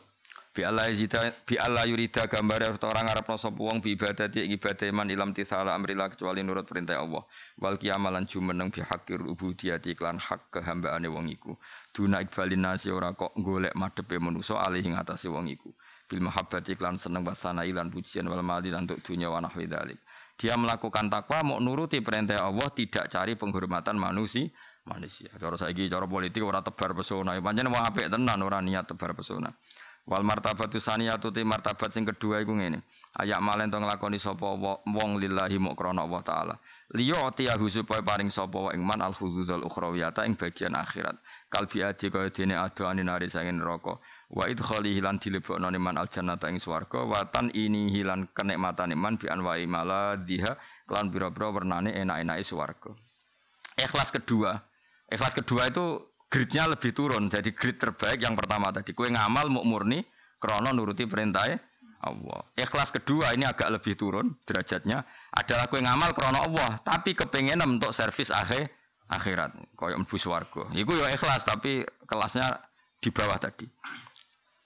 [0.56, 5.12] Bi Allah yurida bi Allah yurida gambar orang arep sapa wong bi ibadati ibadah man
[5.12, 7.28] ilam tisala kecuali nurut perintah Allah.
[7.60, 11.60] Wal kiamalan jumeneng bi hakir ubudiyati iklan hak kehambaane wong iku.
[11.92, 15.76] Duna ikbalin nasi ora kok golek madepe manusa alih ing atase wong iku
[16.14, 19.98] bil mahabbati lan seneng wasana ilan pujian wal mali lan untuk dunia wa nahwi dalik.
[20.38, 24.54] Dia melakukan takwa mau nuruti perintah Allah tidak cari penghormatan manusia
[24.86, 25.32] manusia.
[25.40, 27.34] Cara saiki cara politik ora tebar pesona.
[27.40, 29.50] Pancen wong apik tenan ora niat tebar pesona.
[30.04, 32.84] Wal martabatu saniyatu te martabat sing kedua iku ngene.
[33.24, 34.44] Ayak malen to nglakoni sapa
[34.84, 36.56] wong lillahi muk krana Allah taala.
[36.92, 41.16] Liya atiyahu supaya paring sapa ing man al khuzuzul ukhrawiyata ing bagian akhirat.
[41.48, 43.96] Kalbi adi kaya dene adoane nari sangin neraka
[44.34, 49.22] wa idkhali hilan dilebokno man al jannata ing swarga wa tan ini hilan kenikmatan man
[49.22, 50.58] bi anwa'i maladhiha
[50.90, 52.92] kelan pira-pira wernane enak-enake swarga.
[53.78, 54.58] Ikhlas kedua.
[55.10, 55.86] Ikhlas kedua itu
[56.30, 57.30] gridnya lebih turun.
[57.30, 60.02] Jadi grid terbaik yang pertama tadi kue ngamal mau murni
[60.42, 61.46] krono nuruti perintah
[62.04, 62.42] Allah.
[62.58, 67.94] Ikhlas kedua ini agak lebih turun derajatnya adalah kue ngamal krono Allah, tapi kepengen untuk
[67.94, 68.66] servis akhir
[69.14, 70.74] akhirat koyo mlebu swarga.
[70.74, 72.50] Iku ya ikhlas tapi kelasnya
[72.98, 73.70] di bawah tadi.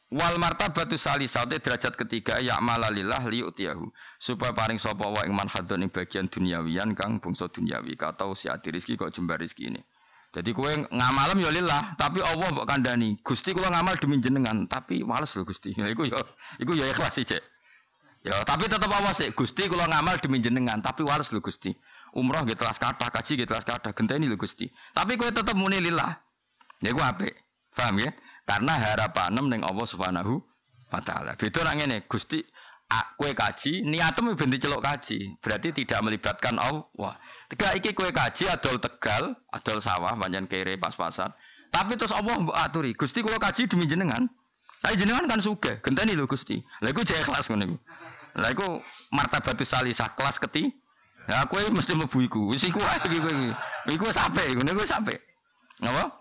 [0.07, 5.91] Wal martabatu salisate derajat ketiga ya malalillah utiyahu supaya paring sapa wa ing manhadun ing
[5.91, 9.83] bagian duniawian kang bangsa duniawi katau si ati rezeki kok jembar rezeki ini.
[10.31, 13.19] Jadi kowe ngamalem ya lillah, tapi Allah mbok kandhani.
[13.23, 15.71] Gusti kula ngamal demi jenengan, tapi males lho Gusti.
[15.73, 16.19] Ya iku ya
[16.59, 17.41] iku ya ikhlas sih, Cek.
[18.27, 19.31] Ya, tapi tetap Allah sih.
[19.31, 21.71] Gusti kula ngamal demi jenengan, tapi males lho Gusti.
[22.13, 24.67] Umroh gitu telas kata, kaji gitu telas kata, genteni lho Gusti.
[24.91, 26.11] Tapi kowe tetap muni lillah.
[26.83, 27.33] Ya iku apik.
[27.73, 28.11] Paham ya?
[28.47, 30.39] Karena harapan ning Allah Subhanahu
[30.87, 31.35] wa taala.
[31.35, 32.39] Beda nang ngene, Gusti
[33.19, 35.35] kue kaji, niatmu ben celok kaji.
[35.43, 37.19] Berarti tidak melibatkan Allah.
[37.51, 41.27] Tiga iki kue kaji adol Tegal, adol sawah banyak kere pas-pasan.
[41.67, 44.23] Tapi terus Allah aturi, Gusti kula kaji demi jenengan.
[44.79, 46.63] Tapi jenengan kan suge, genteni lho Gusti.
[46.79, 47.77] Lah iku jek kelas ngono iku.
[48.39, 48.67] Lah iku
[49.11, 50.69] martabatus salisah kelas keti.
[51.27, 52.41] Ya kowe mesti mlebu iku.
[52.55, 53.35] Wis iku ae iki kowe.
[53.91, 55.19] Iku sampe, ngono iku sampe.
[55.83, 56.16] Napa?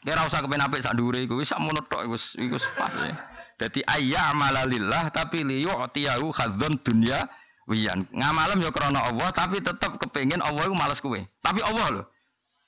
[0.00, 3.12] Kira usah kepen apik sak dhuwure iku wis sak mono tok iku iku pas ya.
[3.60, 7.20] Dadi ayya amalalillah tapi li yu'tiyahu khadzun dunya
[7.68, 8.08] wiyan.
[8.08, 11.20] Ngamalem ya krana Allah tapi tetep kepengin Allah iku males kowe.
[11.20, 12.02] Tapi Allah lho.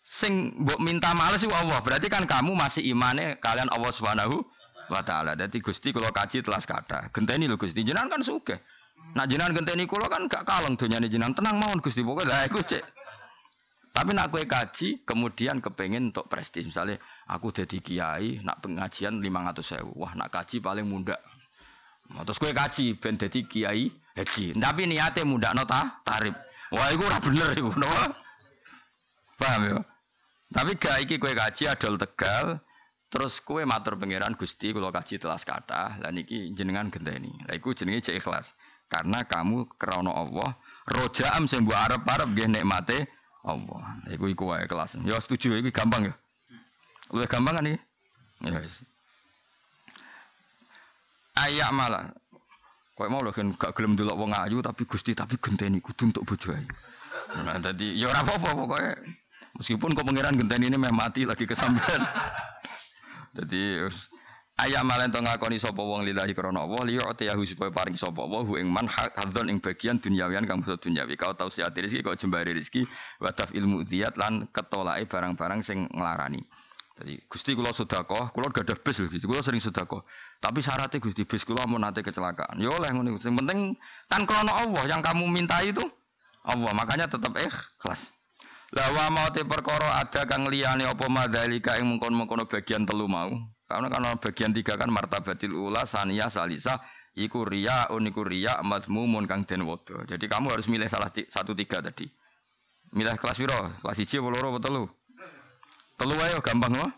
[0.04, 1.80] Sing mbok minta males iku Allah.
[1.80, 4.44] Berarti kan kamu masih imane kalian Allah Subhanahu
[4.92, 5.32] wa taala.
[5.32, 7.08] Dadi Gusti kula kaji telas kata.
[7.16, 7.80] Genteni lho Gusti.
[7.80, 8.60] Jenengan kan sugih.
[9.16, 11.32] Nah jenengan genteni kula kan gak kaleng donyane jenengan.
[11.32, 12.04] Tenang mawon Gusti.
[12.04, 12.84] Pokoke lah iku cek.
[13.92, 16.64] Tapi nak kue kaji, kemudian kepengen untuk prestis.
[16.64, 16.96] Misalnya,
[17.28, 19.92] aku jadi kiai, nak pengajian lima ratus sewu.
[20.00, 21.14] Wah, nak kaji paling muda.
[22.16, 24.56] Nah, terus kue kaji, ben jadi kiai haji.
[24.56, 26.32] Tapi niatnya muda nota tarif.
[26.72, 27.92] Wah, itu ora bener itu, no?
[29.36, 29.76] Paham ya?
[30.52, 32.64] Tapi gak iki kue kaji adol tegal.
[33.12, 37.28] Terus kue matur pangeran Gusti kalau kaji telas kata, dan iki jenengan genteni.
[37.44, 38.56] Lah iku jenenge cek ikhlas.
[38.88, 40.56] Karena kamu krana Allah,
[40.88, 42.98] rojaam mbok arep-arep nggih nikmate
[43.42, 43.82] Allah.
[44.14, 44.98] Iku iku wae kelas.
[45.02, 46.14] Ya setuju iku gampang ya.
[47.10, 47.78] Lebih gampang kan iki?
[48.46, 48.86] Ya wis.
[51.42, 52.06] Ayak malah.
[52.92, 56.54] Kok mau lho gak gelem delok wong ayu tapi Gusti tapi genteni kudu untuk bojo
[56.54, 56.68] ayu.
[57.42, 58.94] Nah, tadi ya ora apa-apa pokoknya.
[59.58, 62.00] Meskipun kok pangeran genteni ini meh mati lagi kesampean.
[63.36, 63.88] Jadi
[64.60, 68.44] Ayat malah ento ngakoni sapa wong lillahi krana Allah liya atiyahu supaya paring sapa wa
[68.44, 72.12] hu ing man hadzon ing bagian duniawian kang basa duniawi kau tau siati rezeki kau
[72.12, 72.84] jembari rezeki
[73.18, 76.38] wa ilmu diat lan ketolake barang-barang sing nglarani.
[76.92, 80.04] Jadi Gusti kula sedekah, kula gadah bis lho Gusti, kula sering sedekah.
[80.38, 82.60] Tapi syaratnya Gusti bis kula mau nate kecelakaan.
[82.60, 83.16] Ya oleh ngono.
[83.18, 83.74] Sing penting
[84.06, 85.82] kan krana Allah yang kamu minta itu
[86.44, 88.12] Allah, makanya tetap ikhlas.
[88.72, 93.32] Lah wa mau te perkara ada kang liyane apa madzalika ing mengkon-mengkono bagian telu mau.
[93.72, 96.76] Karena kan bagian tiga kan martabatil ula saniyah salisa
[97.16, 100.04] iku riya uniku riya mazmumun kang den wodo.
[100.04, 102.04] Jadi kamu harus milih salah satu tiga tadi.
[102.92, 103.56] Milih kelas piro?
[103.80, 104.84] Kelas 1 apa loro apa telu?
[105.96, 106.90] Telu ayo gampang loh.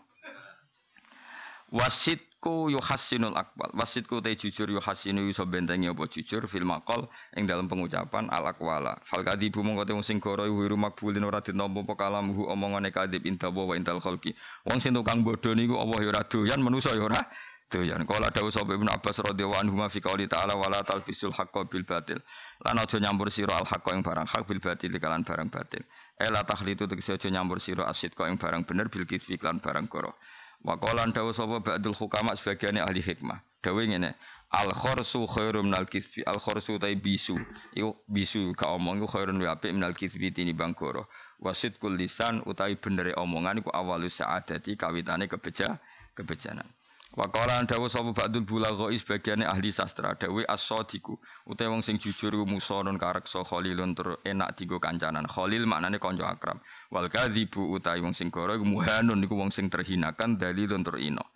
[2.45, 3.73] Wasitku yuhassinul akbal.
[3.73, 8.93] Wasitku te jujur yuhassinu iso bentengi apa jujur fil maqal ing dalam pengucapan al akwala.
[9.01, 13.25] Fal kadibu mongko te wong sing goro wiru makbulin ora ditampa apa kalamhu omongane kadib
[13.25, 14.37] inta wa intal khalqi.
[14.69, 17.17] Wong sing tukang bodho niku Allah ya ora doyan manusa ya ora
[17.73, 18.05] doyan.
[18.05, 21.81] Kala dawuh sapa Ibnu Abbas radhiyallahu anhu ma fi qouli ta'ala wala talbisul haqqo bil
[21.81, 22.21] batil.
[22.61, 25.81] Lan aja nyampur sira al haqqo ing barang hak bil batil kalan barang batil.
[26.21, 29.89] Ela takhlitu tegese aja nyampur sira asid kok ing barang bener bil kisfi lan barang
[29.89, 30.13] koro.
[30.65, 33.37] Wa qala dawuh sapa ba'dul hukama sebagian ahli hikmah.
[33.61, 34.17] Dawuh ngene,
[34.49, 36.25] al khorsu khairum minal kisfi.
[36.25, 37.37] Al khorsu tai bisu.
[37.77, 41.05] Iku bisu ka omong iku khairun wa apik minal kisfi tinimbang koro.
[41.37, 45.77] Wasit kul lisan utawi benere omongan iku awalus sa'adati kawitane kebeja
[46.17, 46.65] kebejanan.
[47.15, 51.15] Wa qala dawu sapa ba'dul bulagha sebagiane ahli sastra dawe as-sadiku
[51.47, 56.59] utawa wong sing jujur musonon kareksa khalilun tur enak digo kancanan khalil maknane kanca akrab
[56.95, 61.35] wal kadzibu utawi wong sing goro muhanun niku wong sing terhinakan dalilun tur ino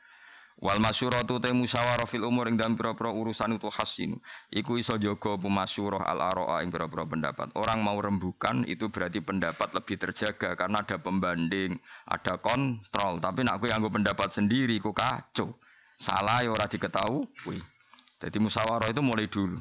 [0.59, 4.19] wal masyuratu te musyawarah fil umur ing dalam pira-pira urusan itu hasin
[4.51, 7.47] iku iso jaga pemasyurah al araa ing pira-pira pendapat.
[7.55, 11.79] Orang mau rembukan itu berarti pendapat lebih terjaga karena ada pembanding
[12.11, 13.23] ada kontrol.
[13.23, 15.55] Tapi nak yang pendapat sendiri ku kacau.
[15.99, 17.59] Salah ya ora diketahui.
[18.19, 19.59] Jadi musyawarah itu mulai dulu.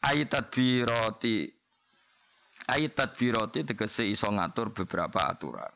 [0.00, 1.59] Ayat tadbiroti
[2.68, 5.72] Ayat tadbiroti tegese iso ngatur beberapa aturan.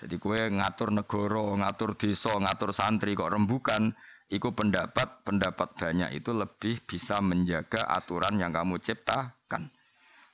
[0.00, 3.92] Jadi kue ngatur negara, ngatur desa, ngatur santri kok rembukan,
[4.32, 9.68] iku pendapat pendapat banyak itu lebih bisa menjaga aturan yang kamu ciptakan.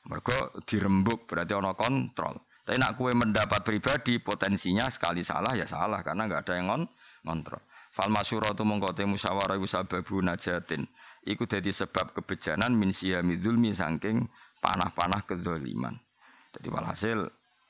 [0.06, 2.38] Mereka dirembuk berarti ono kontrol.
[2.62, 6.66] Tapi nak kue mendapat pribadi potensinya sekali salah ya salah karena nggak ada yang
[7.26, 7.62] ngontrol.
[7.90, 10.84] Fal masyuratu mongko te musyawarah sababu najatin.
[11.26, 14.28] Iku dadi sebab kebejanan min siyami dzulmi saking
[14.60, 15.94] panah-panah kedzaliman.
[16.56, 17.18] Jadi walhasil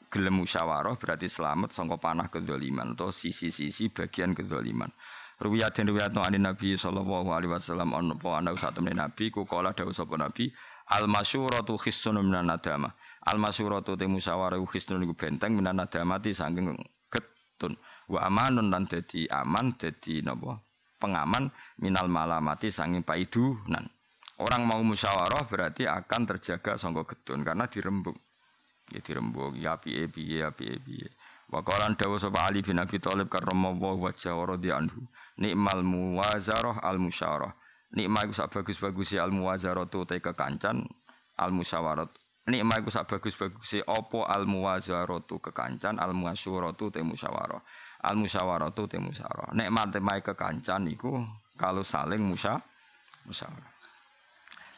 [0.07, 4.91] gelem musyawarah berarti selamat sangka panah kedzaliman atau sisi-sisi bagian kedzaliman.
[5.37, 9.45] Ruwiyat dan ruwiyat no Nabi sallallahu alaihi wasallam on po ana usah temen Nabi ku
[9.45, 10.49] kala dawuh sapa Nabi
[10.97, 12.89] al masyuratu khissun minan nadama.
[13.29, 16.73] Al masyuratu te musyawarah khissun iku benteng minan nadamati saking
[17.13, 17.77] getun
[18.09, 20.61] wa amanun lan dadi aman dadi napa
[21.01, 23.85] pengaman minal malamati sanging paidunan
[24.43, 28.17] orang mau musyawarah berarti akan terjaga sangka gedun karena dirembuk.
[28.93, 29.57] Ya dirembuk.
[29.57, 31.09] Ya piye piye ya piye piye.
[31.47, 34.99] Wa qalan sapa Ali bin Abi Thalib karramallahu wajhahu radhiyallahu
[35.39, 37.55] nikmal muwazarah al musyawarah
[37.95, 40.83] nikmah iku sak bagus-bagus al muwazarah tu te kekancan
[41.39, 42.11] al musyawarah
[42.51, 47.63] nikmah iku sak bagus-bagus apa al muwazarah tu kekancan al muasyurah tu te musyawarah.
[48.07, 49.51] Al musyawaratu te musyawarah.
[49.55, 51.23] Nek matemae kekancan iku
[51.59, 52.59] kalau saling musya
[53.27, 53.76] musyawarah.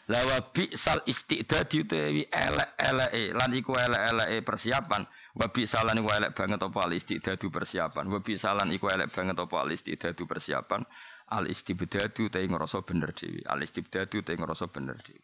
[0.09, 5.05] Lawa bi sal istidadi utawi elek-eleke lan iku elek-eleke persiapan.
[5.37, 8.09] Wa bi salan iku elek banget apa al istidadu persiapan.
[8.09, 10.81] Wa bi salan iku elek banget apa al istidadu persiapan.
[11.29, 13.45] Al istibdadu te ngrasa bener dhewe.
[13.45, 15.21] Al istibdadu te ngrasa bener dhewe.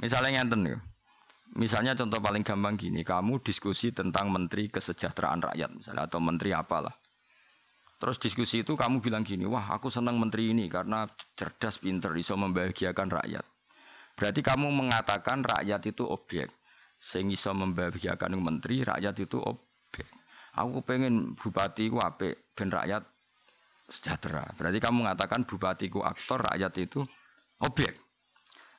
[0.00, 0.78] Misalnya ngenten ya.
[1.60, 6.94] Misalnya contoh paling gampang gini, kamu diskusi tentang menteri kesejahteraan rakyat misalnya atau menteri apalah.
[8.00, 11.04] Terus diskusi itu kamu bilang gini, wah aku senang menteri ini karena
[11.36, 13.44] cerdas, pinter, bisa membahagiakan rakyat.
[14.16, 16.48] Berarti kamu mengatakan rakyat itu objek.
[16.96, 20.08] Sehingga bisa membahagiakan menteri, rakyat itu objek.
[20.56, 23.04] Aku pengen bupati ku ape, ben rakyat
[23.84, 24.48] sejahtera.
[24.56, 27.04] Berarti kamu mengatakan bupati ku aktor, rakyat itu
[27.60, 28.00] objek.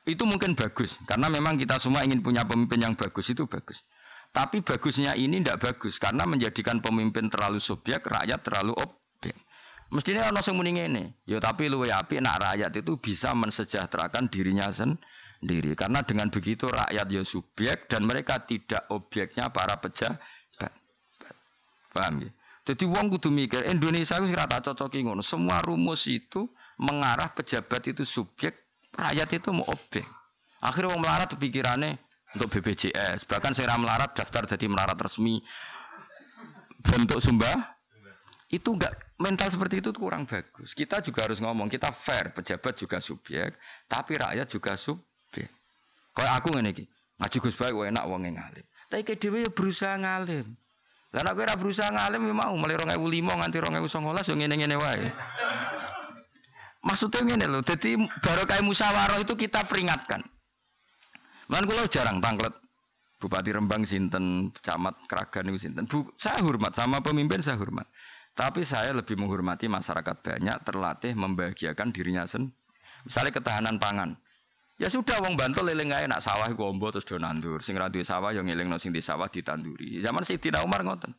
[0.02, 3.86] Itu mungkin bagus karena memang kita semua ingin punya pemimpin yang bagus itu bagus.
[4.34, 9.01] Tapi bagusnya ini tidak bagus karena menjadikan pemimpin terlalu subjek, rakyat terlalu objek.
[9.92, 14.72] Mestinya orang yang muni ini, ya tapi lu api nak rakyat itu bisa mensejahterakan dirinya
[14.72, 20.72] sendiri karena dengan begitu rakyat ya subjek dan mereka tidak objeknya para pejabat.
[21.92, 22.30] Paham ya?
[22.62, 25.20] Jadi uang kudu mikir Indonesia itu rata cocok ngono.
[25.20, 26.48] Semua rumus itu
[26.80, 28.62] mengarah pejabat itu subjek,
[28.92, 30.04] Rakyat itu mau objek.
[30.60, 31.96] Akhirnya orang melarat pikirannya
[32.36, 33.24] untuk BPJS.
[33.24, 35.40] Bahkan saya melarat daftar jadi melarat resmi
[36.84, 37.80] bentuk sumbah.
[38.52, 40.76] Itu enggak mental seperti itu kurang bagus.
[40.76, 43.56] Kita juga harus ngomong kita fair, pejabat juga subjek,
[43.88, 45.48] tapi rakyat juga subjek.
[46.12, 46.84] Kayak aku ngene iki,
[47.16, 48.66] ngaji Gus baik enak wong ngalim.
[48.92, 50.44] Tapi ke dhewe ya berusaha ngalim.
[51.16, 55.08] Lah nek ora berusaha ngalim ya mau mulai 2005 nganti 2019 yo ngene-ngene wae.
[56.82, 60.20] Maksudnya ini loh, jadi baru kayak musyawarah itu kita peringatkan.
[61.48, 62.52] Mana gue jarang tangklet
[63.22, 65.86] Bupati Rembang sinten, camat Kragan itu sinten.
[65.86, 67.86] Bu, saya hormat sama pemimpin saya hormat.
[68.32, 72.56] Tapi saya lebih menghormati masyarakat banyak terlatih membahagiakan dirinya sendiri.
[73.04, 74.10] Misalnya ketahanan pangan.
[74.80, 77.60] Ya sudah wong Bantul eling ae nak sawah gombo terus do nandur.
[77.60, 80.00] Sing ra duwe sawah yo ngelingno sing di sawah ditanduri.
[80.00, 81.12] Zaman Sayyidina Umar ngoten.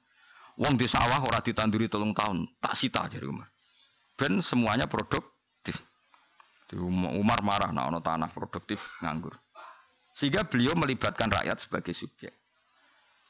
[0.57, 3.49] Wong di sawah ora ditanduri tolong tahun, tak sita jadi Umar.
[4.13, 5.81] Ben semuanya produktif.
[7.13, 9.33] Umar marah nak ono tanah produktif nganggur.
[10.13, 12.42] Sehingga beliau melibatkan rakyat sebagai subjek.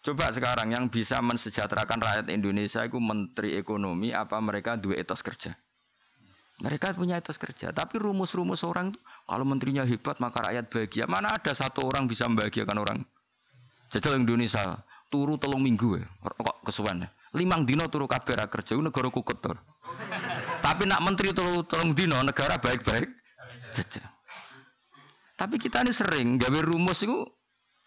[0.03, 5.55] Coba sekarang yang bisa mensejahterakan rakyat Indonesia itu menteri ekonomi apa mereka dua etos kerja?
[6.59, 11.07] Mereka punya etos kerja, tapi rumus-rumus orang itu kalau menterinya hebat maka rakyat bahagia.
[11.07, 12.99] Mana ada satu orang bisa membahagiakan orang?
[13.95, 17.07] Jajal Indonesia turu telung minggu ya, kok kesuwen.
[17.07, 17.09] Ya?
[17.39, 19.55] Limang dino turu kabeh ra kerja negara kukut tur.
[20.59, 23.07] Tapi nak menteri turu telung dino negara baik-baik.
[23.71, 24.03] Jajal.
[25.39, 27.23] Tapi kita ini sering gawe rumus itu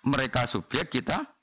[0.08, 1.35] mereka subjek kita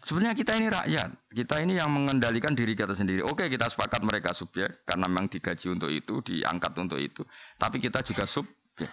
[0.00, 3.20] Sebenarnya kita ini rakyat, kita ini yang mengendalikan diri kita sendiri.
[3.20, 7.20] Oke, kita sepakat mereka subjek karena memang digaji untuk itu, diangkat untuk itu.
[7.60, 8.88] Tapi kita juga subjek.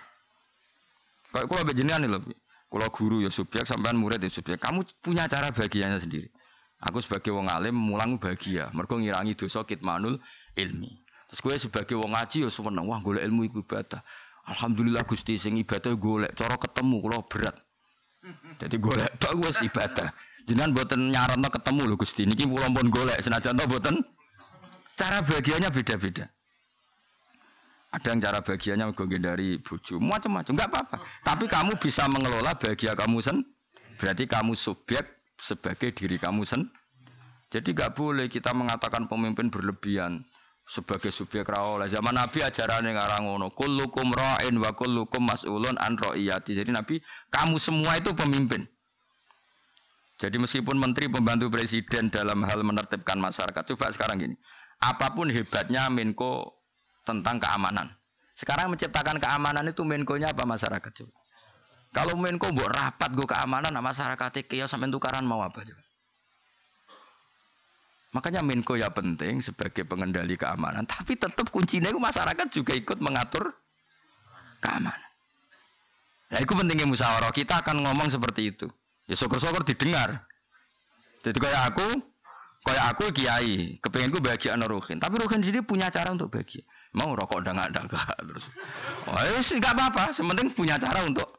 [1.31, 2.21] Kalau kalau jenengan nih loh,
[2.67, 4.59] kalau guru ya subjek, sampean murid ya subjek.
[4.59, 6.27] Kamu punya cara bagiannya sendiri.
[6.83, 10.21] Aku sebagai wong alim mulang bahagia, mereka ngirangi dosa kitmanul
[10.53, 10.91] ilmi.
[11.31, 14.03] Terus gue sebagai wong ngaji ya seneng, wah golek ilmu iku ibadah.
[14.47, 17.55] Alhamdulillah Gusti sing ibadah golek, cara ketemu kalau berat.
[18.61, 20.13] Jadi golek tok wis ibadah.
[20.47, 22.23] Jangan buatan nyarono ketemu loh Gusti.
[22.23, 23.99] Niki kula pun golek senajan to buatan
[24.95, 26.25] cara bagiannya beda-beda.
[27.91, 30.97] Ada yang cara bagiannya gue dari buju, macam-macam, nggak apa-apa.
[31.23, 33.39] Tapi kamu bisa mengelola bahagia kamu sen,
[33.95, 35.07] berarti kamu subjek
[35.39, 36.67] sebagai diri kamu sen.
[37.47, 40.19] Jadi nggak boleh kita mengatakan pemimpin berlebihan
[40.67, 41.87] sebagai subjek rawol.
[41.87, 46.59] Zaman Nabi ajaran yang ngarang ngono, kullukum ra'in wa kullukum mas'ulun an ra'iyati.
[46.59, 46.99] Jadi Nabi,
[47.31, 48.67] kamu semua itu pemimpin.
[50.17, 54.35] Jadi meskipun menteri pembantu presiden dalam hal menertibkan masyarakat, coba sekarang gini,
[54.81, 56.57] apa pun hebatnya Menko
[57.05, 57.93] tentang keamanan.
[58.33, 61.13] Sekarang menciptakan keamanan itu Menko-nya apa masyarakat coba?
[61.93, 65.85] Kalau Menko buat rapat gue keamanan, nah masyarakat kia sampai tukaran mau apa coba?
[68.17, 73.53] Makanya Menko ya penting sebagai pengendali keamanan, tapi tetap kuncinya itu masyarakat juga ikut mengatur
[74.65, 75.05] keamanan.
[76.27, 77.31] Nah, itu pentingnya musyawarah.
[77.31, 78.67] Kita akan ngomong seperti itu.
[79.07, 80.27] Ya syukur-syukur didengar.
[81.23, 81.87] Jadi kayak aku,
[82.67, 84.99] kayak aku kiai, kepengen gue bahagia anak Ruhin.
[84.99, 86.63] Tapi Ruhin sendiri punya cara untuk bahagia.
[86.95, 87.81] Mau rokok udah nggak ada
[88.23, 88.47] terus.
[89.07, 90.11] Oh ya sih nggak apa-apa.
[90.11, 91.37] Sementing punya cara untuk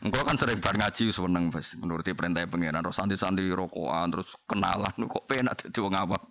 [0.00, 4.96] Engkau kan sering bar ngaji seneng bos menuruti perintah pangeran terus santri-santri rokokan terus kenalan
[4.96, 6.16] kok penak dadi wong awam.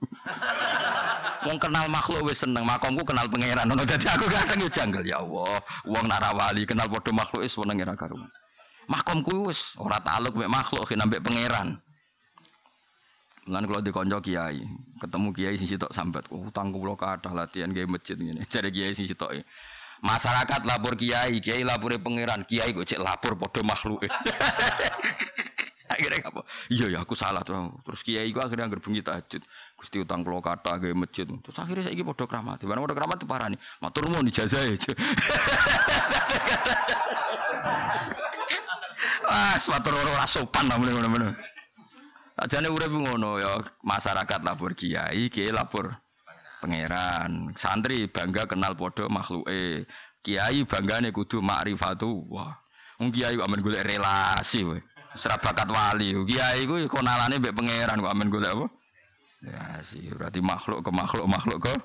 [1.39, 3.63] Wong kenal makhluk wis seneng, makomku kenal pangeran.
[3.63, 5.55] Ngono dadi aku kadang yo janggal ya Allah.
[5.87, 8.27] Wong narawali kenal padha makhluk wis seneng ora karuan.
[8.89, 11.77] Makom wis ora taluk mek makhluk kena mek pangeran.
[13.49, 14.61] Lan kalau dikonco kiai,
[15.01, 18.45] ketemu kiai sing sitok sambat, oh, utang kula kathah latihan gawe masjid ngene.
[18.53, 19.33] Jare kiai sing sitok
[19.99, 24.05] Masyarakat lapor kiai, kiai lapor pangeran, kiai kok cek lapor padha makhluk.
[25.99, 26.41] akhirnya apa?
[26.71, 27.73] Iya ya aku salah tuh.
[27.83, 29.41] Terus kiai gua akhirnya anggere bengi tahajud.
[29.75, 31.27] Gusti utang kula kathah gawe masjid.
[31.27, 32.63] Terus akhirnya saiki padha kramat.
[32.63, 33.57] Di mana padha kramat parani.
[33.83, 34.93] Matur nuwun ijazah aja.
[39.29, 41.37] Ah, suatu ora sopan lah ngono-ngono.
[42.39, 43.51] Ajane urip ngono ya
[43.83, 45.91] masyarakat lapor kiai, kiai lapor
[46.63, 47.53] pangeran.
[47.55, 49.85] Santri bangga kenal podo makhluke.
[50.19, 52.25] Kiai banggane kudu makrifatu.
[52.31, 52.51] Wah.
[52.99, 54.79] Wong kiai kok amen golek relasi kowe.
[55.15, 56.15] Ora bakat wali.
[56.27, 58.67] Kiai ku konalane mbek pangeran kok amen golek apa?
[59.39, 61.75] Ya sih, berarti makhluk ke makhluk makhluk ke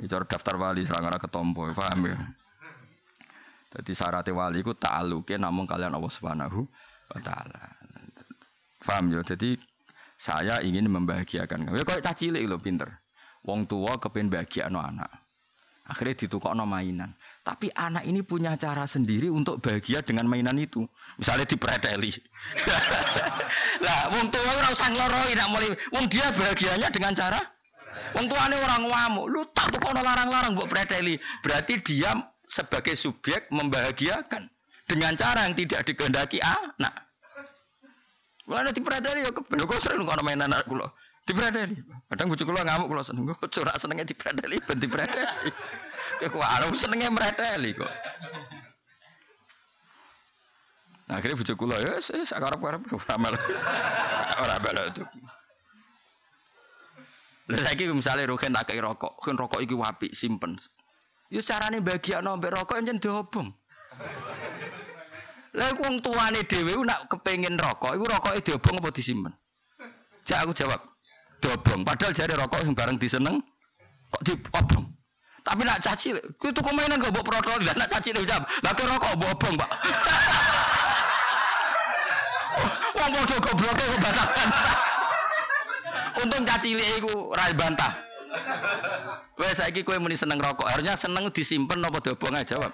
[0.00, 2.16] itu daftar wali serang ketompo, paham ya?
[3.76, 6.64] Jadi syarat wali ku ta'aluke namun kalian Allah Subhanahu
[7.12, 7.60] wa taala.
[8.80, 9.20] Paham ya?
[9.20, 9.60] Jadi
[10.16, 11.76] saya ingin membahagiakan kamu.
[11.76, 12.88] Ya kok cah cilik pinter.
[13.44, 15.12] Wong tua kepen bahagia no anak.
[15.86, 17.14] Akhirnya ditukokno mainan.
[17.46, 20.82] Tapi anak ini punya cara sendiri untuk bahagia dengan mainan itu.
[21.14, 22.10] Misalnya dipredeli.
[23.86, 25.70] lah, wong tua ora usah ngloroi nak mulai.
[25.94, 27.38] Wong dia bahagianya dengan cara
[28.16, 29.26] Wong tuane orang ngamuk.
[29.28, 31.20] Lu tak tukokno larang-larang mbok predeli.
[31.44, 32.10] Berarti dia
[32.46, 34.46] sebagai subjek membahagiakan
[34.86, 36.94] dengan cara yang tidak dikehendaki anak.
[38.46, 40.86] Mulane diperadani ya kebener kok sering kono main anak kula.
[41.26, 41.74] Diperadani.
[42.06, 43.26] Kadang bojo kula ngamuk kula seneng.
[43.34, 45.50] Kok ora senenge diperadani ben diperadani.
[46.22, 47.92] Ya kok ora senenge mredeli kok.
[51.10, 53.34] Nah, akhirnya bojo kula ya wis karep-karep ora mel.
[54.36, 55.04] Ora mel itu.
[57.46, 60.58] Lah saiki misale rohen tak kei rokok, kan rokok iki wapi simpen.
[61.26, 63.50] Ya carane bagiakno mbek rokok yen diobong.
[65.56, 69.32] Lah iku wong tuane dhewe nak kepengin rokok, iku rokoke diobong apa disimpen?
[70.22, 70.80] Jak aku jawab,
[71.42, 71.82] diobong.
[71.82, 73.42] Padahal jare rokok yang bareng diseneng
[74.12, 74.86] kok diobong.
[75.46, 79.54] Tapi nak caci, itu komenan gak bawa protol, nak caci jam, lah rokok bawa obong,
[79.54, 79.70] Pak.
[82.98, 84.28] Wong padha gobloke kok bantah-bantah.
[86.22, 88.05] Untung caci iku ora bantah.
[89.36, 92.72] Wes saiki kowe muni seneng rokok, harusnya seneng disimpen apa diobong aja jawab.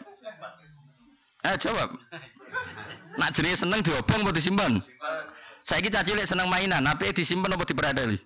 [1.43, 1.91] Eh jawab.
[3.19, 4.73] Nak jenenge seneng diobong apa disimpen?
[5.63, 8.19] Saiki caci cilik seneng mainan, apa disimpen apa diperadali?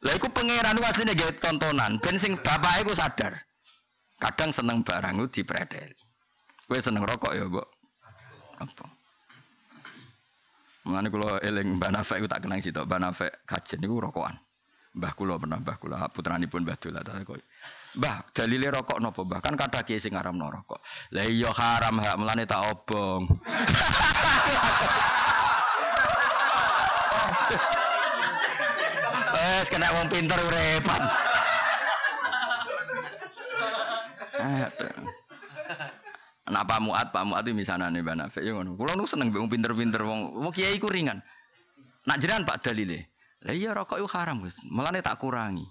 [0.00, 3.36] Lah iku pangeran ku asline gawe tontonan, ben sing bapake ku sadar.
[4.20, 5.96] Kadang seneng barang ku dipredeli.
[6.68, 7.68] Kowe seneng rokok ya, Mbok?
[8.60, 8.86] Apa?
[10.88, 14.36] Mulane kula eling Mbah Nafek tak kenang sitok, Mbah Nafek kajen niku rokokan.
[15.00, 17.40] Mbah kula pernah Mbah kula putranipun Mbah Dola tak kok.
[17.96, 19.40] Mbah, dalile rokok napa Mbah?
[19.40, 20.76] Kan kata kiye sing ngaramno rokok.
[21.16, 23.24] Lah iya haram hak mulane tak obong.
[29.40, 31.02] Wes kena wong pinter repot.
[36.50, 38.76] Nah Pak Muat, Pak Muat itu misalnya nih Mbak Nafek ya ngono.
[38.76, 41.24] Kulo nu seneng wong pinter-pinter wong wong kiai ku ringan.
[42.04, 43.09] Nak jiran Pak dalile.
[43.40, 44.60] Lah iya rokok itu haram, Gus.
[44.68, 45.64] Mulane tak kurangi.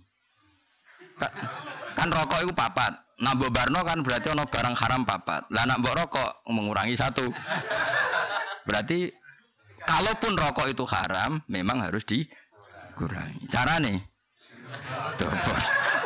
[2.00, 2.96] Kan, rokok itu papat.
[3.20, 5.52] Nah Barno kan berarti ono barang haram papat.
[5.52, 7.28] Lah nak mbok rokok mengurangi satu.
[8.64, 9.12] Berarti
[9.84, 13.44] kalaupun rokok itu haram, memang harus dikurangi.
[13.52, 14.00] Cara nih.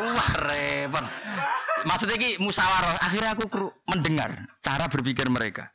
[0.03, 1.05] Wah repot.
[1.85, 2.95] Maksudnya ki musyawarah.
[3.05, 3.45] Akhirnya aku
[3.93, 4.33] mendengar
[4.65, 5.69] cara berpikir mereka.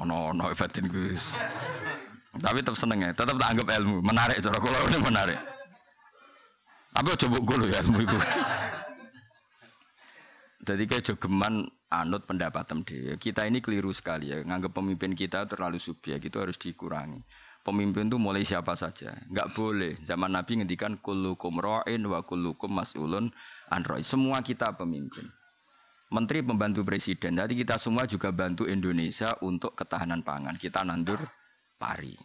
[0.00, 1.36] Ono ono batin Gus.
[2.34, 5.40] Tapi tetap seneng ya, tetap tak anggap ilmu, menarik cara kula ini menarik.
[6.94, 8.18] Tapi coba gue ya ilmu itu.
[10.64, 13.14] Jadi kayak jogeman anut pendapat dia.
[13.20, 17.20] Kita ini keliru sekali ya, nganggap pemimpin kita terlalu subjek itu harus dikurangi.
[17.64, 19.96] Pemimpin itu mulai siapa saja, nggak boleh.
[20.04, 23.32] Zaman Nabi ngendikan kullukum ra'in wa kullukum mas'ulun
[23.72, 25.24] an Semua kita pemimpin.
[26.12, 27.40] Menteri pembantu presiden.
[27.40, 30.54] Jadi kita semua juga bantu Indonesia untuk ketahanan pangan.
[30.60, 31.16] Kita nandur
[31.84, 32.16] pari.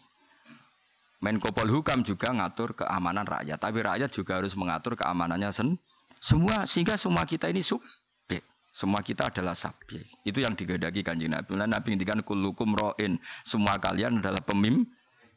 [1.19, 5.75] Menko Polhukam juga ngatur keamanan rakyat, tapi rakyat juga harus mengatur keamanannya sen
[6.23, 8.39] semua sehingga semua kita ini subjek.
[8.71, 10.07] Semua kita adalah subjek.
[10.23, 11.59] Itu yang digadagi kanjeng Nabi.
[11.59, 13.19] Nabi Nabi ngendikan kullukum roin.
[13.43, 14.87] Semua kalian adalah pemimpin.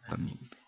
[0.06, 0.62] Pemimpin.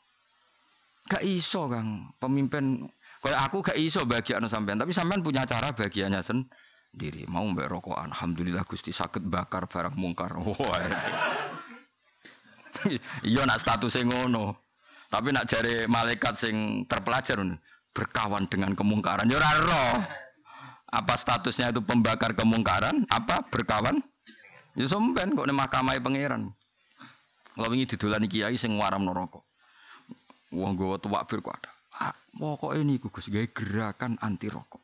[1.06, 2.90] Gak iso Kang, pemimpin
[3.24, 7.24] Kayak aku gak iso bagian sampean, tapi sampean punya cara bagiannya sendiri.
[7.24, 10.36] Mau mbak rokokan, alhamdulillah Gusti sakit bakar barang mungkar.
[10.44, 11.53] Wah.
[13.30, 14.58] iya nak statusnya ngono.
[15.08, 16.56] Tapi nak jari malaikat sing
[16.90, 17.38] terpelajar
[17.94, 19.30] berkawan dengan kemungkaran.
[19.30, 20.02] Ya roh.
[20.94, 23.06] Apa statusnya itu pembakar kemungkaran?
[23.10, 23.98] Apa berkawan?
[24.74, 26.50] Ya somben kok nih mahkamah pangeran.
[27.54, 29.46] Kalau ingin didolani kiai sing waram rokok.
[30.50, 31.62] Wong gue tuwak bir kuat.
[31.94, 34.82] Ah, pokok ini gugus gaya gerakan anti rokok.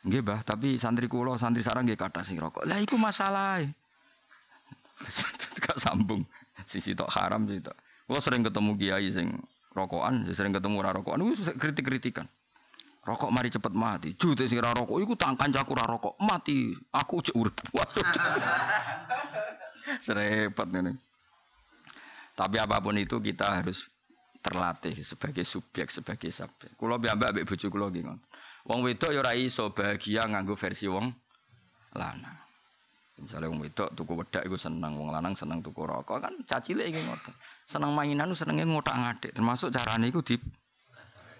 [0.00, 2.66] Nggih, Bah, tapi santri kulo, santri sarang nggih kata sing rokok.
[2.66, 3.62] Lah iku masalah.
[5.62, 6.26] Gak sambung.
[6.70, 7.74] Sisi tok haram sih tok.
[8.22, 9.34] Sering ketemu kiai sing
[9.74, 12.30] rokokan, sering ketemu ora rokokan, itu kritik-kritikan.
[13.02, 14.14] Rokok mari cepet mati.
[14.14, 16.70] Jute sing ora rokok iku tak kancaku ora rokok, mati.
[16.94, 17.58] Aku cek urip.
[20.06, 20.94] Serepet ini.
[22.38, 23.90] Tapi apa pun itu kita harus
[24.38, 26.78] terlatih sebagai subjek sebagai subjek.
[26.78, 28.06] Kulo biamba ambek bojo kulo nggih
[28.70, 29.34] Wong wedok ya ora
[29.72, 31.08] bahagia nganggo versi wong
[31.96, 32.49] lanang.
[33.20, 36.96] Misalnya wong wedok tuku wedak iku seneng, wong lanang seneng tuku rokok kan cacile iki
[36.96, 37.34] ngoten.
[37.68, 40.40] Seneng mainan senenge ngotak-ngatik, termasuk carane iku di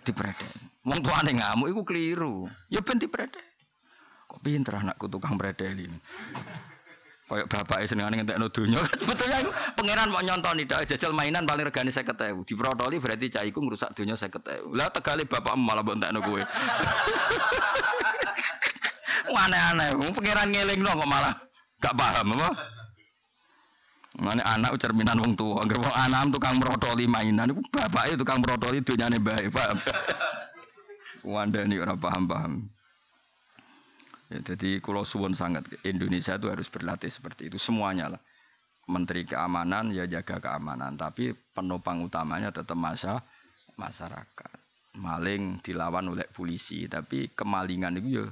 [0.04, 0.50] dipredek.
[0.84, 2.34] Wong tuane ngamuk iku keliru.
[2.68, 3.44] Ya ben dipredek.
[4.28, 5.88] Kok pinter anakku tukang predeli.
[7.30, 8.82] Kayak bapak senengane ngentekno donya.
[9.00, 12.42] Sebetulnya itu pangeran mau nyontoni dak jajal mainan paling regane 50.000.
[12.42, 14.74] Diprotoli berarti cah iku ngrusak donya 50.000.
[14.74, 16.42] Lah tegale bapak malah mbok entekno kowe.
[19.40, 21.32] Aneh-aneh, pangeran ngelingno kok malah
[21.80, 22.50] gak paham apa?
[24.20, 28.42] Mana anak cerminan wong tua, agar wong anak tukang merotoli mainan, itu bapak itu tukang
[28.44, 29.78] merotoli dunyane baik, paham?
[31.24, 32.68] Wanda ini orang paham-paham.
[34.30, 38.22] Ya, jadi kalau suwon sangat Indonesia itu harus berlatih seperti itu semuanya lah.
[38.90, 43.22] Menteri keamanan ya jaga keamanan, tapi penopang utamanya tetap masa
[43.78, 44.58] masyarakat.
[44.98, 48.26] Maling dilawan oleh polisi, tapi kemalingan itu ya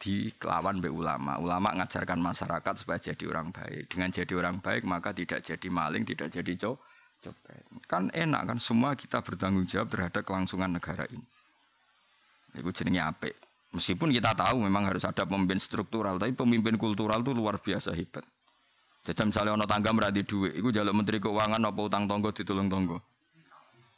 [0.00, 1.36] dilawan oleh ulama.
[1.36, 3.92] Ulama ngajarkan masyarakat supaya jadi orang baik.
[3.92, 7.62] Dengan jadi orang baik maka tidak jadi maling, tidak jadi copet.
[7.84, 11.22] Kan enak kan semua kita bertanggung jawab terhadap kelangsungan negara ini.
[12.56, 13.34] Itu jenenge apik.
[13.70, 18.26] Meskipun kita tahu memang harus ada pemimpin struktural, tapi pemimpin kultural itu luar biasa hebat.
[19.06, 22.98] Jadi misalnya ono tangga meradi duit, itu jaluk menteri keuangan apa utang tonggo ditolong tonggo.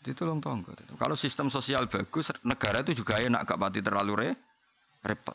[0.04, 0.76] Ditolong tonggo.
[0.98, 4.30] Kalau sistem sosial bagus, negara itu juga enak gak pati terlalu re,
[5.02, 5.34] repot.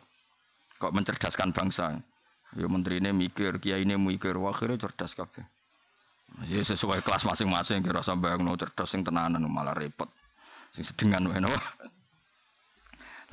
[0.77, 1.97] Kok mencerdaskan bangsa.
[2.55, 5.43] Ya menteri ini mikir, kiai ini mikir, wah akhirnya cerdas kabeh.
[6.47, 10.07] Ya sesuai kelas masing-masing kira sampai no cerdas sing tenanan malah repot.
[10.71, 11.59] Sing sedengan wae napa.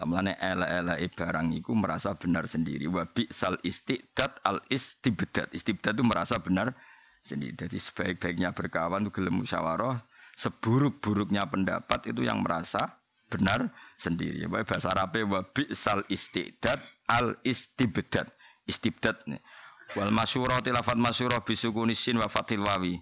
[0.01, 2.88] Lamane ele-ele barang iku merasa benar sendiri.
[2.88, 5.53] Wa sal istidat al istibdad.
[5.53, 6.72] Istibdad itu merasa benar
[7.22, 7.55] sendiri.
[7.55, 10.01] Jadi sebaik-baiknya berkawan itu gelem musyawarah,
[10.40, 13.68] seburuk-buruknya pendapat itu yang merasa benar
[14.01, 14.47] sendiri.
[14.47, 15.40] Baik bahasa Arabnya wa
[15.74, 18.28] sal istidat al istibdad.
[18.64, 19.20] Istibdad.
[19.94, 22.96] Wal masyurah tilafat masyurah bisukunisin wa fatil wawi.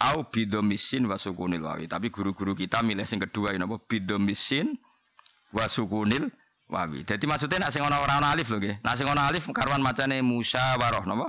[0.00, 1.84] Au bidomisin wa sukunil wawi.
[1.84, 3.76] Tapi guru-guru kita milih sing kedua ini apa?
[3.84, 4.72] Bidomisin
[5.52, 6.32] wa sukunil
[6.72, 7.04] wawi.
[7.04, 8.80] Jadi maksudnya nak sing ana ora alif lho nggih.
[8.80, 11.28] Nak sing alif karuan macane musyawarah napa?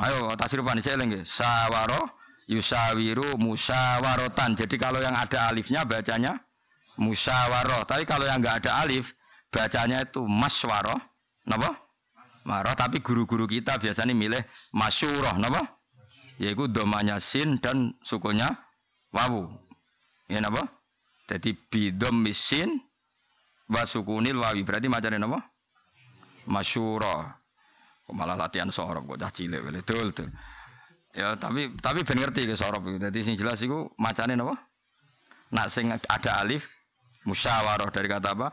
[0.00, 1.22] Ayo tasripan cek nggih.
[1.28, 2.08] Sawaroh
[2.48, 4.56] yusawiru musyawarotan.
[4.56, 6.32] Jadi kalau yang ada alifnya bacanya
[6.96, 7.84] musyawaroh.
[7.84, 9.12] Tapi kalau yang enggak ada alif
[9.50, 10.98] bacanya itu maswaroh.
[11.46, 11.90] Napa?
[12.44, 14.40] marah tapi guru-guru kita biasanya milih
[14.72, 15.60] masyurah napa?
[16.40, 18.48] Yaitu domanya sin dan sukunya
[19.12, 19.46] wawu.
[20.30, 20.64] Ya napa?
[21.28, 22.80] Jadi bidom misin
[23.70, 25.38] wa sukunil wawi berarti macamnya napa?
[26.48, 27.38] Masyurah
[28.10, 29.80] malah latihan sorop kok dah cilik wele.
[29.86, 30.10] Dul
[31.10, 34.56] ya tapi tapi ben ngerti ke sorop jadi sing jelas itu macamnya napa?
[35.54, 36.66] Nak sing ada alif
[37.26, 38.48] musyawarah dari kata apa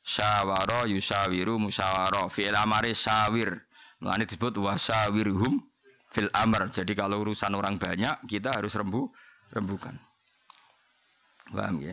[0.00, 3.70] syawaro yusawiru musyawaro fi'il amari syawir
[4.00, 5.60] Mulane disebut wasawirhum
[6.08, 6.72] fil amr.
[6.72, 9.12] Jadi kalau urusan orang banyak kita harus rembu
[9.52, 9.92] rembukan.
[11.52, 11.92] Paham ya?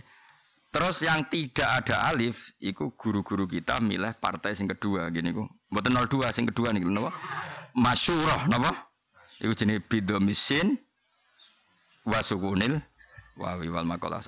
[0.71, 5.43] Terus yang tidak ada alif, itu guru-guru kita milih partai sing kedua gini ku.
[5.73, 7.11] Mboten 02 sing kedua nih napa?
[7.75, 8.71] Masyurah napa?
[9.43, 10.79] Iku jenenge bidomisin
[12.07, 12.79] wasukunil
[13.35, 14.23] wawi wal maqalah